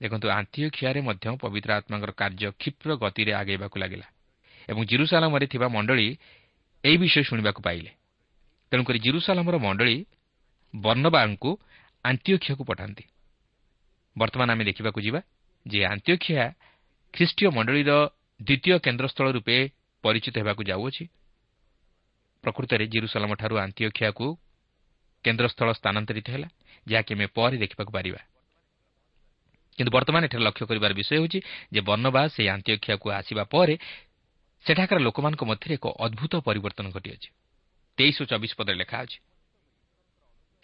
ଦେଖନ୍ତୁ 0.00 0.26
ଆନ୍ତିଓଖିଆରେ 0.38 1.00
ମଧ୍ୟ 1.08 1.26
ପବିତ୍ର 1.42 1.70
ଆତ୍ମାଙ୍କର 1.78 2.12
କାର୍ଯ୍ୟ 2.20 2.48
କ୍ଷିପ୍ର 2.60 2.90
ଗତିରେ 3.02 3.32
ଆଗେଇବାକୁ 3.40 3.76
ଲାଗିଲା 3.82 4.06
ଏବଂ 4.68 4.80
ଜିରୁସାଲାମରେ 4.90 5.46
ଥିବା 5.46 5.66
ମଣ୍ଡଳୀ 5.76 6.06
ଏହି 6.84 6.96
ବିଷୟ 7.02 7.22
ଶୁଣିବାକୁ 7.28 7.60
ପାଇଲେ। 7.62 7.90
ତେଣୁକରି 8.72 8.98
ଜିରୁସାଲାମର 8.98 9.56
ମଣ୍ଡଳୀ 9.58 9.96
ବର୍ଣ୍ଣବାଙ୍କୁ 10.74 11.50
ଆନ୍ତ୍ୟକ୍ଷକୁ 12.04 12.62
ପଠାନ୍ତି। 12.64 13.04
ବର୍ତ୍ତମାନ 14.16 14.48
ଆମେ 14.54 14.64
ଦେଖିବାକୁ 14.64 14.98
ଯିବା 15.00 15.20
ଯେ 15.66 15.80
ଆନ୍ତ୍ୟକ୍ଷା 15.84 16.42
ଖ୍ରୀଷ୍ଟୀୟ 17.14 17.48
ମଣ୍ଡଳୀର 17.56 17.90
ଦ୍ୱିତୀୟ 18.40 18.74
କେନ୍ଦ୍ରସ୍ଥଳ 18.84 19.26
ରୂପେ 19.36 19.56
ପରିଚିତ 20.04 20.34
ହେବାକୁ 20.38 20.62
ଯାଉଅଛି। 20.70 21.04
ପ୍ରକୃତରେ 22.44 22.84
ଜିରୁସାଲାମଠାରୁ 22.86 23.54
ଆନ୍ତ୍ୟକ୍ଷାକୁ 23.64 24.26
କେନ୍ଦ୍ରସ୍ଥଳ 25.24 25.68
ସ୍ଥାନାନ୍ତରିତ 25.78 26.26
ହେଲା। 26.34 26.48
ଯାହାକି 26.86 27.10
ଆମେ 27.14 27.26
ପରେ 27.36 27.56
ଦେଖିବାକୁ 27.58 27.92
ପାରିବା। 27.92 28.20
କିନ୍ତୁ 29.78 29.90
ବର୍ତ୍ତମାନ 29.96 30.22
ଏଠାରେ 30.24 30.42
ଲକ୍ଷ୍ୟ 30.44 30.64
କରିବାର 30.66 30.92
ବିଷୟ 30.92 31.12
ହେଉଛି 31.16 31.38
ଯେ 31.72 31.80
ବର୍ଣ୍ଣବାସ 31.80 32.28
ସେହି 32.36 32.48
ଆନ୍ତ୍ୟକ୍ଷାକୁ 32.54 33.06
ଆସିବା 33.18 33.44
ପରେ 33.44 33.74
ସେଠାକାର 34.64 34.98
ଲୋକମାନଙ୍କ 34.98 35.42
ମଧ୍ୟରେ 35.42 35.74
ଏକ 35.74 35.86
ଅଦ୍ଭୁତ 36.04 36.32
ପରିବର୍ତ୍ତନ 36.46 36.86
ଘଟିଅଛି। 36.96 37.28
ତେଇଶ 37.98 38.16
ଓ 38.22 38.24
ଚବିଶ 38.24 38.52
ପଦରେ 38.58 38.76
ଲେଖା 38.82 38.96
ଅଛି 39.04 39.18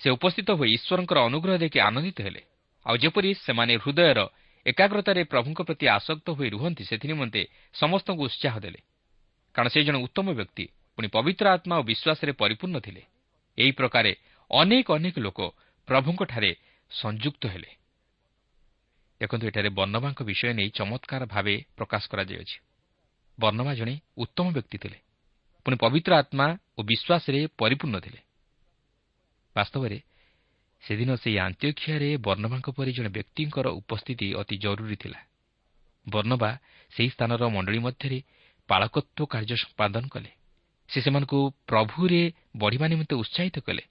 ସେ 0.00 0.08
ଉପସ୍ଥିତ 0.10 0.48
ହୋଇ 0.58 0.70
ଈଶ୍ୱରଙ୍କର 0.76 1.18
ଅନୁଗ୍ରହ 1.28 1.56
ଦେଖି 1.58 1.78
ଆନନ୍ଦିତ 1.80 2.18
ହେଲେ। 2.26 2.42
ଆଉ 2.86 2.96
ଯେପରି 3.02 3.30
ସେମାନେ 3.44 3.72
ହୃଦୟର 3.82 4.18
ଏକାଗ୍ରତାରେ 4.66 5.22
ପ୍ରଭୁଙ୍କ 5.24 5.60
ପ୍ରତି 5.68 5.84
ଆସକ୍ତ 5.98 6.26
ହୋଇ 6.30 6.48
ରୁହନ୍ତି 6.54 6.82
ସେଥିନିମନ୍ତେ 6.84 7.42
ସମସ୍ତଙ୍କୁ 7.74 8.22
ଉତ୍ସାହ 8.28 8.54
ଦେଲେ। 8.64 8.80
କାରଣ 9.54 9.68
ସେ 9.74 9.80
ଜଣେ 9.86 9.98
ଉତ୍ତମ 10.06 10.26
ବ୍ୟକ୍ତି 10.38 10.64
ପୁଣି 10.98 11.08
ପବିତ୍ର 11.08 11.46
ଆତ୍ମା 11.56 11.74
ଓ 11.80 11.82
ବିଶ୍ୱାସରେ 11.90 12.32
ପରିପୂର୍ଣ୍ଣ 12.32 12.76
ଥିଲେ। 12.86 13.02
ଏହି 13.58 13.72
ପ୍ରକାରେ 13.80 14.12
ଅନେକ 14.50 14.86
ଅନେକ 14.98 15.16
ଲୋକ 15.18 15.40
ପ୍ରଭୁଙ୍କଠାରେ 15.88 16.50
ସଂଯୁକ୍ତ 16.90 17.42
ହେଲେ। 17.46 17.70
ଦେଖନ୍ତୁ 19.20 19.44
ଏଠାରେ 19.46 19.68
ବର୍ଣ୍ଣବାଙ୍କ 19.68 20.20
ବିଷୟ 20.22 20.52
ନେଇ 20.52 20.68
ଚମତ୍କାର 20.70 21.22
ଭାବେ 21.26 21.54
ପ୍ରକାଶ 21.76 22.02
କରାଯାଇଅଛି 22.08 22.56
ବର୍ଣ୍ଣମା 23.38 23.72
ଜଣେ 23.74 23.94
ଉତ୍ତମ 24.16 24.46
ବ୍ୟକ୍ତି 24.52 24.78
ଥିଲେ। 24.78 24.98
ପୁଣି 25.66 25.76
ପବିତ୍ର 25.76 26.12
ଆତ୍ମା 26.14 26.46
ଓ 26.78 26.80
ବିଶ୍ୱାସରେ 26.82 27.40
ପରିପୂର୍ଣ୍ଣ 27.58 27.96
ଥିଲେ। 28.00 28.20
ବାସ୍ତବରେ 29.56 29.98
ସେଦିନ 30.82 31.10
ସେହି 31.14 31.38
ଆନ୍ତ୍ୟକ୍ଷିଆରେ 31.38 32.08
ବର୍ଣ୍ଣବାଙ୍କ 32.16 32.68
ପରି 32.70 32.90
ଜଣେ 32.92 33.08
ବ୍ୟକ୍ତିଙ୍କର 33.08 33.66
ଉପସ୍ଥିତି 33.80 34.26
ଅତି 34.34 34.56
ଜରୁରୀ 34.56 34.96
ଥିଲା। 34.96 35.20
ବର୍ଣ୍ଣବା 36.06 36.50
ସେହି 36.92 37.10
ସ୍ଥାନର 37.10 37.42
ମଣ୍ଡଳୀ 37.48 37.78
ମଧ୍ୟରେ 37.78 38.18
ପାଳକତ୍ୱ 38.68 39.26
କାର୍ଯ୍ୟ 39.26 39.56
ସମ୍ପାଦନ 39.56 40.04
କଲେ। 40.08 40.30
ସେ 40.88 40.98
ସେମାନଙ୍କୁ 41.00 41.38
ପ୍ରଭୁରେ 41.66 42.22
ବଢ଼ିବା 42.56 42.86
ନିମନ୍ତେ 42.88 43.14
ଉତ୍ସାହିତ 43.16 43.56
କଲେ। 43.58 43.82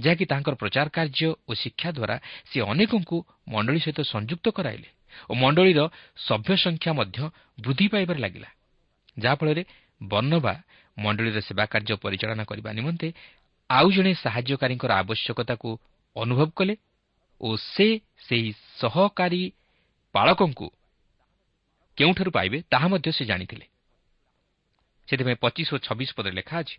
ଯାହାକି 0.00 0.24
ତାଙ୍କର 0.24 0.54
ପ୍ରଚାର 0.54 0.86
କାର୍ଯ୍ୟ 0.88 1.28
ଓ 1.48 1.52
ଶିକ୍ଷା 1.54 1.90
ଦ୍ୱାରା 1.90 2.16
ସେ 2.50 2.58
ଅନେକଙ୍କୁ 2.62 3.16
ମଣ୍ଡଳୀ 3.48 3.80
ସହିତ 3.84 4.00
ସଂଯୁକ୍ତ 4.04 4.46
କରାଇଲେ 4.48 4.88
ଓ 5.30 5.32
ମଣ୍ଡଳୀର 5.34 5.80
ସଭ୍ୟ 6.28 6.52
ସଂଖ୍ୟା 6.56 6.90
ମଧ୍ୟ 6.92 7.18
ବୃଦ୍ଧି 7.58 7.86
ପାଇବାରେ 7.88 8.20
ଲାଗିଲା 8.20 8.48
ଯାହାଫଳରେ 9.18 9.62
ବର୍ଣ୍ଣବା 10.00 10.54
ମଣ୍ଡଳୀର 10.96 11.38
ସେବା 11.40 11.64
କାର୍ଯ୍ୟ 11.66 11.94
ପରିଚାଳନା 12.04 12.44
କରିବା 12.44 12.70
ନିମନ୍ତେ 12.72 13.08
ଆଉ 13.70 13.88
ଜଣେ 13.90 14.12
ସାହାଯ୍ୟକାରୀଙ୍କର 14.14 14.92
ଆବଶ୍ୟକତାକୁ 15.02 15.68
ଅନୁଭବ 16.16 16.50
କଲେ 16.56 16.74
ଓ 17.40 17.48
ସେ 17.56 17.88
ସେହି 18.26 18.50
ସହକାରୀ 18.80 19.42
ପାଳକଙ୍କୁ 20.14 20.66
କେଉଁଠାରୁ 21.98 22.30
ପାଇବେ 22.30 22.58
ତାହା 22.70 22.86
ମଧ୍ୟ 22.88 23.10
ସେ 23.12 23.24
ଜାଣିଥିଲେ। 23.24 23.66
ସେଥିପାଇଁ 25.08 25.36
ପଚିଶ 25.40 25.68
ଓ 25.74 25.78
ଛବିଶ 25.78 26.10
ପଦରେ 26.16 26.34
ଲେଖା 26.38 26.56
ଅଛି 26.62 26.76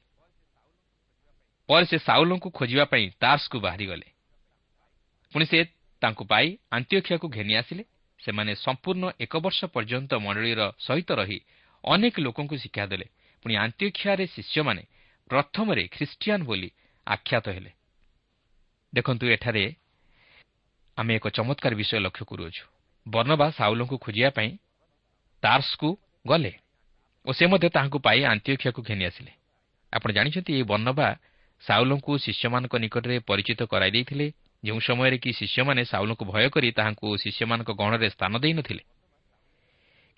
ପରେ 1.69 1.85
ସେ 1.85 1.97
ସାଉଲଙ୍କୁ 1.97 2.49
ଖୋଜିବା 2.49 2.85
ପାଇଁ 2.85 3.05
ତାର୍ସକୁ 3.19 3.57
ବାହାରିଗଲେ। 3.59 4.07
ପୁଣି 5.33 5.45
ସେ 5.45 5.59
ତାଙ୍କୁ 6.01 6.23
ପାଇ 6.25 6.47
ଆନ୍ତ୍ୟକ୍ଷାକୁ 6.71 7.27
ଘେନି 7.29 7.53
ଆସିଲେ। 7.55 7.83
ସେମାନେ 8.19 8.51
ସମ୍ପୂର୍ଣ୍ଣ 8.55 9.05
ଏକ 9.19 9.33
ବର୍ଷ 9.37 9.59
ପର୍ଯ୍ୟନ୍ତ 9.65 10.11
ମଣ୍ଡଳୀର 10.19 10.61
ସହିତ 10.79 11.09
ରହି 11.11 11.39
ଅନେକ 11.83 12.15
ଲୋକଙ୍କୁ 12.19 12.55
ଶିକ୍ଷା 12.57 12.85
ଦେଲେ। 12.85 13.05
ପୁଣି 13.45 13.53
ଆନ୍ତ୍ୟକ୍ଷାରେ 13.55 14.25
ଶିଷ୍ୟମାନେ 14.27 14.83
ପ୍ରଥମରେ 15.29 15.83
ଖ୍ରୀଷ୍ଟିଆନ 15.87 16.41
ବୋଲି 16.43 16.69
ଆଖ୍ୟାତ 17.07 17.45
ହେଲେ। 17.49 17.71
ଦେଖନ୍ତୁ 18.93 19.25
ଏଠାରେ 19.29 19.63
ଆମେ 20.97 21.11
ଏକ 21.15 21.25
ଚମତ୍କାର 21.29 21.73
ବିଷୟ 21.75 21.97
ଲକ୍ଷ୍ୟ 21.99 22.23
କରୁଅଛୁ। 22.25 22.63
ବର୍ଣ୍ଣବା 23.05 23.47
ସାଉଲଙ୍କୁ 23.51 23.95
ଖୋଜିବା 23.97 24.29
ପାଇଁ 24.29 24.49
ତାର୍ସକୁ 25.43 25.89
ଗଲେ 26.27 26.53
ଓ 27.25 27.29
ସେ 27.31 27.45
ମଧ୍ୟ 27.45 27.67
ତାହାଙ୍କୁ 27.69 27.97
ପାଇ 27.99 28.19
ଆନ୍ତ୍ୟକ୍ଷାକୁ 28.23 28.79
ଘେନି 28.81 29.03
ଆସିଲେ। 29.05 29.31
ଆପଣ 29.93 30.09
ଜାଣିଛନ୍ତି 30.11 30.51
ଏହି 30.53 30.63
ବର୍ଣ୍ଣବା 30.63 31.07
ସାଉଲଙ୍କୁ 31.61 32.11
ଶିଷ୍ୟମାନଙ୍କ 32.17 32.73
ନିକଟରେ 32.75 33.15
ପରିଚିତ 33.19 33.61
କରାଇ 33.63 33.91
ଦେଇଥିଲେ। 33.91 34.27
ଯେଉଁ 34.63 34.79
ସମୟରେ 34.79 35.17
କି 35.17 35.31
ଶିଷ୍ୟମାନେ 35.33 35.81
ସାଉଲଙ୍କୁ 35.85 36.23
ଭୟ 36.25 36.45
କରି 36.49 36.69
ତାହାଙ୍କୁ 36.71 37.07
ଶିଷ୍ୟମାନଙ୍କ 37.17 37.69
ଗଣରେ 37.71 38.07
ସ୍ଥାନ 38.09 38.33
ଦେଇନଥିଲେ 38.39 38.83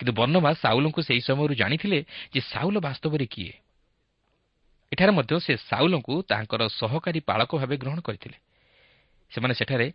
କିନ୍ତୁ 0.00 0.12
ବର୍ଣ୍ଣବା 0.12 0.50
ସାଉଲଙ୍କୁ 0.54 1.00
ସେହି 1.02 1.20
ସମୟରୁ 1.20 1.54
ଜାଣିଥିଲେ 1.54 1.98
ଯେ 2.34 2.40
ସାଉଲ 2.52 2.76
ବାସ୍ତବରେ 2.78 3.26
କିଏ। 3.26 3.54
ଏଠାରେ 4.92 5.12
ମଧ୍ୟ 5.12 5.32
ସେ 5.40 5.52
ସାଉଲଙ୍କୁ 5.70 6.14
ତାଙ୍କର 6.28 6.62
ସହକାରୀ 6.68 7.20
ପାଳକ 7.20 7.50
ଭାବେ 7.56 7.76
ଗ୍ରହଣ 7.76 7.98
କରିଥିଲେ। 8.00 8.38
ସେମାନେ 9.32 9.54
ସେଠାରେ 9.54 9.86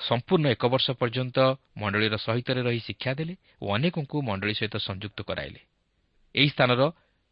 ସମ୍ପୂର୍ଣ୍ଣ 0.00 0.46
ଏକ 0.46 0.62
ବର୍ଷ 0.66 0.86
ପର୍ଯ୍ୟନ୍ତ 0.90 1.38
ମଣ୍ଡଳୀର 1.76 2.14
ସହିତରେ 2.16 2.60
ରହି 2.62 2.80
ଶିକ୍ଷା 2.80 3.12
ଦେଲେ 3.14 3.34
ଓ 3.62 3.66
ଅନେକଙ୍କୁ 3.74 4.16
ମଣ୍ଡଳୀ 4.22 4.54
ସହିତ 4.54 4.76
ସଂଯୁକ୍ତ 4.78 5.18
କରାଇଲେ। 5.22 5.60
ଏହି 6.34 6.48
ସ୍ଥାନର 6.48 6.82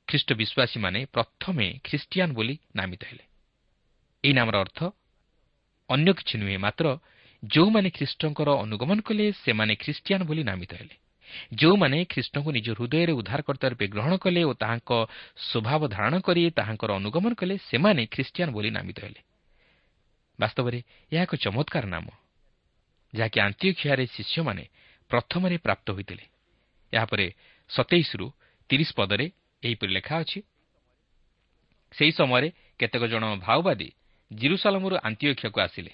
ଖ୍ରୀଷ୍ଟ 0.09 0.31
ବିଶ୍ୱାସୀମାନେ 0.33 1.01
ପ୍ରଥମେ 1.13 1.67
ଖ୍ରୀଷ୍ଟିଆନ 1.85 2.31
ବୋଲି 2.33 2.55
ନାମିତ 2.77 3.03
ହେଲେ। 3.05 3.25
ଏହି 4.25 4.33
ନାମର 4.33 4.57
ଅର୍ଥ 4.65 4.79
ଅନ୍ୟ 5.91 6.11
କିଛି 6.19 6.35
ନୁହେଁ 6.41 6.59
ମାତ୍ର 6.59 6.87
ଯେଉଁମାନେ 7.43 7.89
ଖ୍ରୀଷ୍ଟଙ୍କର 7.97 8.49
ଅନୁଗମନ 8.65 8.99
କଲେ 9.05 9.25
ସେମାନେ 9.45 9.73
ଖ୍ରୀଷ୍ଟିଆନ 9.77 10.21
ବୋଲି 10.25 10.43
ନାମିତ 10.51 10.73
ହେଲେ। 10.81 10.97
ଯେଉଁମାନେ 11.61 11.99
ଖ୍ରୀଷ୍ଟଙ୍କୁ 12.13 12.51
ନିଜ 12.57 12.69
ହୃଦୟରେ 12.79 13.13
ଉଦ୍ଧାରକର୍ତ୍ତା 13.21 13.67
ରୂପେ 13.69 13.87
ଗ୍ରହଣ 13.95 14.13
କଲେ 14.17 14.41
ଓ 14.49 14.53
ତାହାଙ୍କ 14.63 14.91
ସ୍ୱଭାବ 15.47 15.81
ଧାରଣ 15.97 16.15
କରି 16.27 16.43
ତାହାଙ୍କର 16.51 16.91
ଅନୁଗମନ 17.01 17.33
କଲେ 17.41 17.55
ସେମାନେ 17.69 18.03
ଖ୍ରୀଷ୍ଟିଆନ 18.07 18.49
ବୋଲି 18.57 18.71
ନାମିତ 18.71 18.99
ହେଲେ। 19.05 19.21
ବାସ୍ତବରେ 20.39 20.79
ଏହା 21.13 21.23
ଏକ 21.27 21.33
ଚମତ୍କାର 21.45 21.85
ନାମ 21.87 22.07
ଯାହାକି 23.13 23.39
ଆନ୍ତ୍ୟକ୍ଷିଆରେ 23.47 24.05
ଶିଷ୍ୟମାନେ 24.15 24.65
ପ୍ରଥମରେ 25.11 25.57
ପ୍ରାପ୍ତ 25.57 25.87
ହୋଇଥିଲେ। 25.97 26.25
ଏହାପରେ 26.93 27.27
ସତେଇଶରୁ 27.71 28.27
ତିରିଶ 28.71 28.91
ପଦରେ 28.99 29.27
ଏହିପରି 29.63 29.91
ଲେଖା 29.97 30.15
ଅଛି 30.23 30.39
ସେହି 31.93 32.13
ସମୟରେ 32.19 32.49
କେତେକ 32.81 33.03
ଜଣ 33.13 33.25
ଭାଓବାଦୀ 33.47 33.89
ଜିରୁସାଲମରୁ 34.35 34.97
ଆନ୍ତିଅକ୍ଷକୁ 34.97 35.61
ଆସିଲେ। 35.61 35.93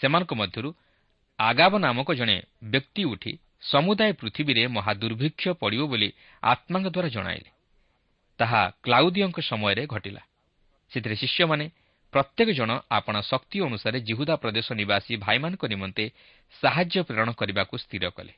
ସେମାନଙ୍କ 0.00 0.32
ମଧ୍ୟରୁ 0.34 0.74
ଆଗାବ 1.38 1.78
ନାମକ 1.78 2.08
ଜଣେ 2.14 2.42
ବ୍ୟକ୍ତି 2.64 3.04
ଉଠି 3.04 3.32
ସମୁଦାୟ 3.62 4.12
ପୃଥିବୀରେ 4.12 4.66
ମହାଦୁର୍ଭିକ୍ଷ 4.66 5.48
ପଡ଼ିବ 5.48 5.82
ବୋଲି 5.86 6.08
ଆତ୍ମାଙ୍କ 6.42 6.86
ଦ୍ୱାରା 6.88 7.08
ଜଣାଇଲେ। 7.08 7.50
ତାହା 8.38 8.62
କ୍ଲାଉଦିଓଙ୍କ 8.82 9.38
ସମୟରେ 9.40 9.86
ଘଟିଲା। 9.86 10.22
ସେଥିରେ 10.92 11.16
ଶିଷ୍ୟମାନେ 11.16 11.66
ପ୍ରତ୍ୟେକ 12.12 12.48
ଜଣ 12.50 12.70
ଆପଣା 12.90 13.20
ଶକ୍ତି 13.20 13.60
ଅନୁସାରେ 13.60 14.00
ଜିହୁଦା 14.00 14.34
ପ୍ରଦେଶ 14.36 14.72
ନିବାସୀ 14.72 15.12
ଭାଇମାନଙ୍କ 15.16 15.62
ନିମନ୍ତେ 15.64 16.04
ସାହାଯ୍ୟ 16.62 17.02
ପ୍ରେରଣ 17.02 17.28
କରିବାକୁ 17.32 17.74
ସ୍ଥିର 17.78 18.04
କଲେ। 18.10 18.32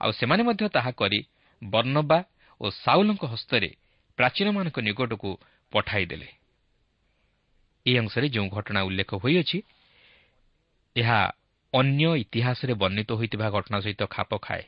ଆଉ 0.00 0.10
ସେମାନେ 0.12 0.42
ମଧ୍ୟ 0.42 0.68
ତାହା 0.68 0.90
କରି 0.90 1.20
ବର୍ଣ୍ଣବା 1.64 2.18
ଓ 2.60 2.70
ସାଉଲଙ୍କ 2.70 3.24
ହସ୍ତରେ 3.24 3.70
ପ୍ରାଚୀନମାନଙ୍କ 4.16 4.78
ନିକଟକୁ 4.78 5.30
ପଠାଇଦେଲେ। 5.72 6.28
ଏହି 7.86 7.96
ଅଂଶରେ 7.98 8.26
ଯେଉଁ 8.28 8.48
ଘଟଣା 8.48 8.80
ଉଲ୍ଲେଖ 8.82 9.10
ହୋଇଅଛି 9.14 9.58
ଏହା 10.96 11.18
ଅନ୍ୟ 11.72 12.04
ଇତିହାସରେ 12.16 12.72
ବର୍ଣ୍ଣିତ 12.74 13.10
ହୋଇଥିବା 13.12 13.46
ଘଟଣା 13.50 13.78
ସହିତ 13.80 14.02
ଖାପ 14.06 14.30
ଖାଏ। 14.38 14.64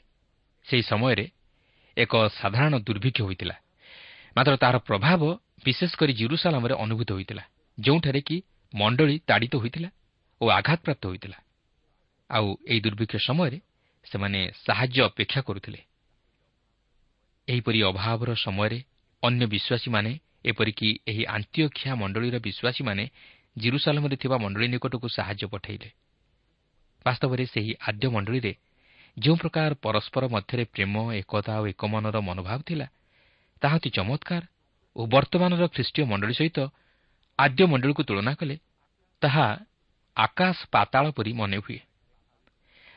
ସେହି 0.67 0.83
ସମୟରେ 0.83 1.27
ଏକ 1.97 2.13
ସାଧାରଣ 2.29 2.75
ଦୁର୍ଭିକ୍ଷ 2.79 3.21
ହୋଇଥିଲା। 3.21 3.57
ମାତ୍ର 4.37 4.55
ତାହାର 4.57 4.79
ପ୍ରଭାବ 4.79 5.23
ବିଶେଷ 5.65 5.91
କରି 5.97 6.13
ଜିରୁସାଲାମରେ 6.13 6.75
ଅନୁଭୂତ 6.75 7.11
ହୋଇଥିଲା 7.13 7.45
ଯେଉଁଠାରେ 7.79 8.21
କି 8.21 8.37
ମଣ୍ଡଳୀ 8.75 9.17
ତାଡ଼ିତ 9.29 9.55
ହୋଇଥିଲା 9.57 9.89
ଓ 10.41 10.45
ଆଘାତପ୍ରାପ୍ତ 10.59 11.03
ହୋଇଥିଲା। 11.07 11.39
ଆଉ 12.31 12.47
ଏହି 12.67 12.81
ଦୁର୍ଭିକ୍ଷ 12.81 13.17
ସମୟରେ 13.29 13.59
ସେମାନେ 14.07 14.41
ସାହାଯ୍ୟ 14.67 14.99
ଅପେକ୍ଷା 15.03 15.41
କରୁଥିଲେ। 15.41 15.81
ଏହିପରି 17.49 17.79
ଅଭାବର 17.83 18.31
ସମୟରେ 18.45 18.79
ଅନ୍ୟ 19.23 19.43
ବିଶ୍ୱାସୀମାନେ 19.47 20.13
ଏପରିକି 20.47 20.89
ଏହି 21.11 21.23
ଆନ୍ତ୍ୟଖିଆ 21.27 21.93
ମଣ୍ଡଳୀର 22.01 22.37
ବିଶ୍ୱାସୀମାନେ 22.47 23.05
ଜିରୁସାଲମରେ 23.57 24.17
ଥିବା 24.17 24.37
ମଣ୍ଡଳୀ 24.39 24.67
ନିକଟକୁ 24.69 25.09
ସାହାଯ୍ୟ 25.09 25.47
ପଠାଇଲେ। 25.53 25.89
ବାସ୍ତବରେ 27.07 27.45
ସେହି 27.47 27.73
ଆଦ୍ୟ 27.89 28.07
ମଣ୍ଡଳୀରେ 28.15 28.53
ଯେଉଁ 29.17 29.37
ପ୍ରକାର 29.37 29.71
ପରସ୍ପର 29.85 30.23
ମଧ୍ୟରେ 30.29 30.65
ପ୍ରେମ 30.75 30.95
ଏକତା 31.21 31.55
ଓ 31.61 31.65
ଏକମନର 31.73 32.17
ମନୋଭାବ 32.29 32.61
ଥିଲା 32.69 32.87
ତାହା 33.63 33.77
ଅତି 33.77 33.91
ଚମତ୍କାର 33.97 34.43
ଓ 34.97 35.01
ବର୍ତ୍ତମାନର 35.07 35.65
ଖ୍ରୀଷ୍ଟୀୟ 35.75 36.03
ମଣ୍ଡଳୀ 36.11 36.35
ସହିତ 36.41 36.59
ଆଦ୍ୟ 37.39 37.63
ମଣ୍ଡଳୀକୁ 37.73 38.03
ତୁଳନା 38.09 38.33
କଲେ 38.41 38.57
ତାହା 39.23 39.47
ଆକାଶ 40.17 40.57
ପାତାଳ 40.73 41.05
ପରି 41.17 41.33
ମନେ 41.33 41.59
ହୁଏ। 41.65 41.81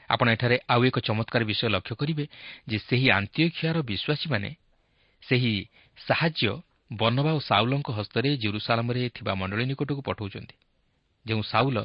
ଆପଣ 0.10 0.28
ଏଠାରେ 0.36 0.58
ଆଉ 0.74 0.82
ଏକ 0.90 0.98
ଚମତ୍କାର 1.00 1.42
ବିଷୟ 1.50 1.68
ଲକ୍ଷ୍ୟ 1.76 1.94
କରିବେ 2.00 2.26
ଯେ 2.70 2.78
ସେହି 2.88 3.08
ଆନ୍ତିକ୍ଷିଆର 3.18 3.78
ବିଶ୍ୱାସୀମାନେ 3.90 4.50
ସେହି 5.24 5.54
ସାହାଯ୍ୟ 5.98 6.52
ବର୍ଣ୍ଣବା 6.92 7.32
ଓ 7.34 7.40
ସାଉଲଙ୍କ 7.40 7.90
ହସ୍ତରେ 7.92 8.38
ଜିରୁସାଲାମରେ 8.38 9.10
ଥିବା 9.10 9.34
ମଣ୍ଡଳୀ 9.36 9.66
ନିକଟକୁ 9.66 10.02
ପଠାଉଛନ୍ତି। 10.02 10.56
ଯେଉଁ 11.28 11.42
ସାଉଲ 11.42 11.78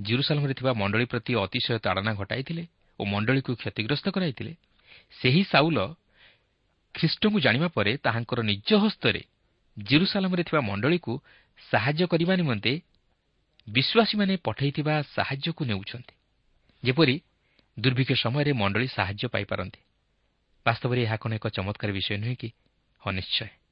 ଜିରୁସାଲାମରେ 0.00 0.54
ଥିବା 0.54 0.72
ମଣ୍ଡଳୀ 0.72 1.04
ପ୍ରତି 1.04 1.32
ଅତିଶୟ 1.34 1.78
ତାଡ଼ନା 1.78 2.12
ଘଟାଇଥିଲେ 2.14 2.64
ଓ 2.98 3.04
ମଣ୍ଡଳୀକୁ 3.04 3.50
କ୍ଷତିଗ୍ରସ୍ତ 3.56 4.06
କରାଇଥିଲେ 4.08 4.52
ସେହି 5.20 5.42
ସାଉଲ 5.44 5.78
ଖ୍ରୀଷ୍ଟଙ୍କୁ 6.94 7.38
ଜାଣିବା 7.40 7.68
ପରେ 7.68 7.92
ତାହାଙ୍କର 7.96 8.40
ନିଜ 8.42 8.68
ହସ୍ତରେ 8.74 9.22
ଜିରୁସାଲାମରେ 9.76 10.42
ଥିବା 10.42 10.60
ମଣ୍ଡଳୀକୁ 10.60 11.12
ସାହାଯ୍ୟ 11.70 12.06
କରିବା 12.06 12.34
ନିମନ୍ତେ 12.36 12.72
ବିଶ୍ୱାସୀମାନେ 13.68 14.34
ପଠାଇଥିବା 14.36 14.94
ସାହାଯ୍ୟକୁ 15.02 15.62
ନେଉଛନ୍ତି। 15.64 16.14
ଯେପରି 16.84 17.16
ଦୁର୍ଭିକ୍ଷ 17.76 18.12
ସମୟରେ 18.22 18.52
ମଣ୍ଡଳୀ 18.52 18.88
ସାହାଯ୍ୟ 18.88 19.28
ପାଇପାରନ୍ତି। 19.28 19.80
ବାସ୍ତବରେ 20.66 21.00
ଏହା 21.02 21.16
କ'ଣ 21.16 21.32
ଏକ 21.32 21.46
ଚମତ୍କାର 21.48 21.90
ବିଷୟ 21.92 22.16
ନୁହେଁ 22.16 22.36
କି? 22.36 22.48
ହଁ 23.02 23.10
ନିଶ୍ଚୟ। 23.12 23.65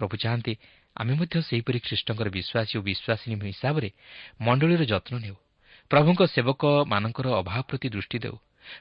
ପ୍ରଭୁ 0.00 0.14
ଚାହାନ୍ତି 0.22 0.54
ଆମେ 0.96 1.12
ମଧ୍ୟ 1.14 1.36
ସେହିପରି 1.48 1.78
ଖ୍ରୀଷ୍ଟଙ୍କର 1.86 2.28
ବିଶ୍ୱାସୀ 2.36 2.74
ଓ 2.78 2.82
ବିଶ୍ୱାସିନୀ 2.88 3.34
ହିସାବରେ 3.50 3.88
ମଣ୍ଡଳୀର 4.40 4.82
ଯତ୍ନ 4.92 5.12
ନେଉ। 5.18 5.36
ପ୍ରଭୁଙ୍କ 5.90 6.20
ସେବକମାନଙ୍କର 6.34 7.26
ଅଭାବ 7.40 7.62
ପ୍ରତି 7.68 7.88
ଦୃଷ୍ଟି 7.88 8.18
ଦେଉ। 8.24 8.36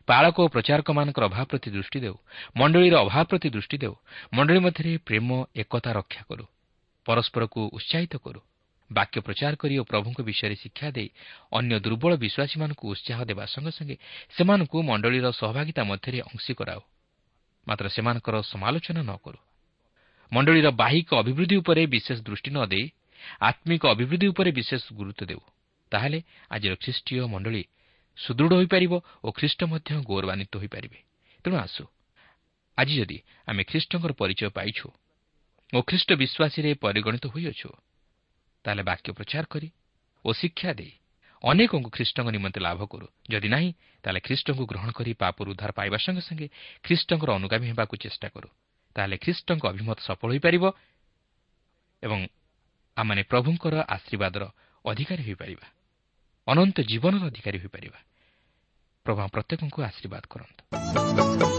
ପାଳକ 0.05 0.35
ଓ 0.39 0.47
ପ୍ରଚାରକମାନଙ୍କର 0.47 1.23
ଅଭାବ 1.25 1.45
ପ୍ରତି 1.45 1.69
ଦୃଷ୍ଟି 1.71 1.99
ଦେଉ। 1.99 2.15
ମଣ୍ଡଳୀର 2.57 2.95
ଅଭାବ 3.05 3.23
ପ୍ରତି 3.29 3.49
ଦୃଷ୍ଟି 3.49 3.77
ଦେଉ। 3.77 3.95
ମଣ୍ଡଳୀ 4.33 4.59
ମଧ୍ୟରେ 4.59 4.91
ପ୍ରେମ 5.07 5.29
ଏକତା 5.55 5.91
ରକ୍ଷା 5.93 6.21
କରୁ। 6.29 6.45
ପରସ୍ପରକୁ 7.05 7.61
ଉତ୍ସାହିତ 7.77 8.13
କରୁ। 8.25 8.41
ବାକ୍ୟ 8.89 9.17
ପ୍ରଚାର 9.21 9.53
କରି 9.55 9.75
ଓ 9.77 9.83
ପ୍ରଭୁଙ୍କ 9.83 10.19
ବିଷୟରେ 10.21 10.55
ଶିକ୍ଷା 10.55 10.87
ଦେଇ 10.91 11.09
ଅନ୍ୟ 11.51 11.73
ଦୁର୍ବଳ 11.85 12.11
ବିଶ୍ୱାସୀମାନଙ୍କୁ 12.15 12.85
ଉତ୍ସାହ 12.93 13.19
ଦେବା 13.29 13.43
ସଙ୍ଗେ 13.45 13.71
ସଙ୍ଗେ 13.71 13.95
ସେମାନଙ୍କୁ 14.37 14.77
ମଣ୍ଡଳୀର 14.81 15.25
ସହଭାଗିତା 15.31 15.81
ମଧ୍ୟରେ 15.83 16.19
ଅଂଶୀ 16.21 16.53
କରାଉ। 16.53 16.81
ମାତ୍ର 17.67 17.85
ସେମାନଙ୍କର 17.89 18.35
ସମାଲୋଚନା 18.51 19.01
ନ 19.01 19.11
କରୁ। 19.23 19.39
ମଣ୍ଡଳୀର 20.31 20.67
ବାହିକ 20.81 21.09
ଅଭିବୃଦ୍ଧି 21.21 21.55
ଉପରେ 21.61 21.81
ବିଶେଷ 21.93 22.17
ଦୃଷ୍ଟି 22.27 22.49
ନ 22.51 22.59
ଦେଇ 22.71 22.85
ଆତ୍ମିକ 23.41 23.83
ଅଭିବୃଦ୍ଧି 23.93 24.27
ଉପରେ 24.33 24.49
ବିଶେଷ 24.51 24.83
ଗୁରୁତ୍ୱ 24.93 25.27
ଦେଉ। 25.29 25.41
ତାହେଲେ 25.91 26.19
ଆଜିର 26.53 26.73
ଖ୍ରୀଷ୍ଟୀୟ 26.83 27.25
ମଣ୍ଡଳୀ 27.33 27.63
ସୁଦୃଢ଼ 28.17 28.53
ହୋଇପାରିବ 28.59 28.93
ଓ 29.25 29.27
ଖ୍ରୀଷ୍ଟ 29.37 29.59
ମଧ୍ୟ 29.71 29.89
ଗୌରବାନ୍ୱିତ 30.09 30.53
ହୋଇପାରିବେ। 30.61 30.99
ତେଣୁ 31.43 31.55
ଆସୁ 31.65 31.83
ଆଜି 32.77 32.93
ଯଦି 32.99 33.17
ଆମେ 33.49 33.61
ଖ୍ରୀଷ୍ଟଙ୍କର 33.69 34.11
ପରିଚୟ 34.21 34.49
ପାଇଛୁ 34.57 34.87
ଓ 35.73 35.79
ଖ୍ରୀଷ୍ଟ 35.89 36.09
ବିଶ୍ୱାସୀରେ 36.21 36.69
ପରିଗଣିତ 36.83 37.25
ହୋଇଅଛୁ 37.33 37.69
ତାହେଲେ 38.65 38.83
ବାକ୍ୟ 38.89 39.07
ପ୍ରଚାର 39.17 39.43
କରି 39.53 39.69
ଓ 40.25 40.29
ଶିକ୍ଷା 40.33 40.71
ଦେଇ 40.79 40.93
ଅନେକଙ୍କୁ 41.43 41.89
ଖ୍ରୀଷ୍ଟଙ୍କ 41.95 42.27
ନିମନ୍ତେ 42.35 42.59
ଲାଭ 42.59 42.79
କରୁ। 42.91 43.07
ଯଦି 43.31 43.47
ନାହିଁ 43.55 43.69
ତାହେଲେ 44.03 44.19
ଖ୍ରୀଷ୍ଟଙ୍କୁ 44.27 44.63
ଗ୍ରହଣ 44.71 44.89
କରି 44.97 45.11
ପାପରୁ 45.21 45.49
ଉଦ୍ଧାର 45.53 45.71
ପାଇବା 45.71 45.97
ସଙ୍ଗେ 46.05 46.23
ସଙ୍ଗେ 46.27 46.47
ଖ୍ରୀଷ୍ଟଙ୍କର 46.83 47.29
ଅନୁଗାମୀ 47.39 47.65
ହେବାକୁ 47.71 47.95
ଚେଷ୍ଟା 48.03 48.27
କରୁ। 48.35 48.49
ତାହେଲେ 48.99 49.17
ଖ୍ରୀଷ୍ଟଙ୍କ 49.17 49.63
ଅଭିମତ 49.71 49.97
ସଫଳ 50.03 50.29
ହୋଇପାରିବ 50.35 50.63
ଏବଂ 52.03 52.19
ଆମମାନେ 52.97 53.21
ପ୍ରଭୁଙ୍କର 53.31 53.75
ଆଶୀର୍ବାଦର 53.95 54.43
ଅଧିକାରୀ 54.85 55.23
ହୋଇପାରିବା। 55.23 55.67
ଅନନ୍ତ 56.47 56.77
ଜୀବନର 56.91 57.23
ଅଧିକାରୀ 57.31 57.57
ହୋଇପାରିବା। 57.63 57.99
ପ୍ରଭୁ 59.05 59.19
ପ୍ରତ୍ୟେକଙ୍କୁ 59.35 59.79
ଆଶୀର୍ବାଦ 59.89 60.23
କରନ୍ତୁ। 60.29 61.58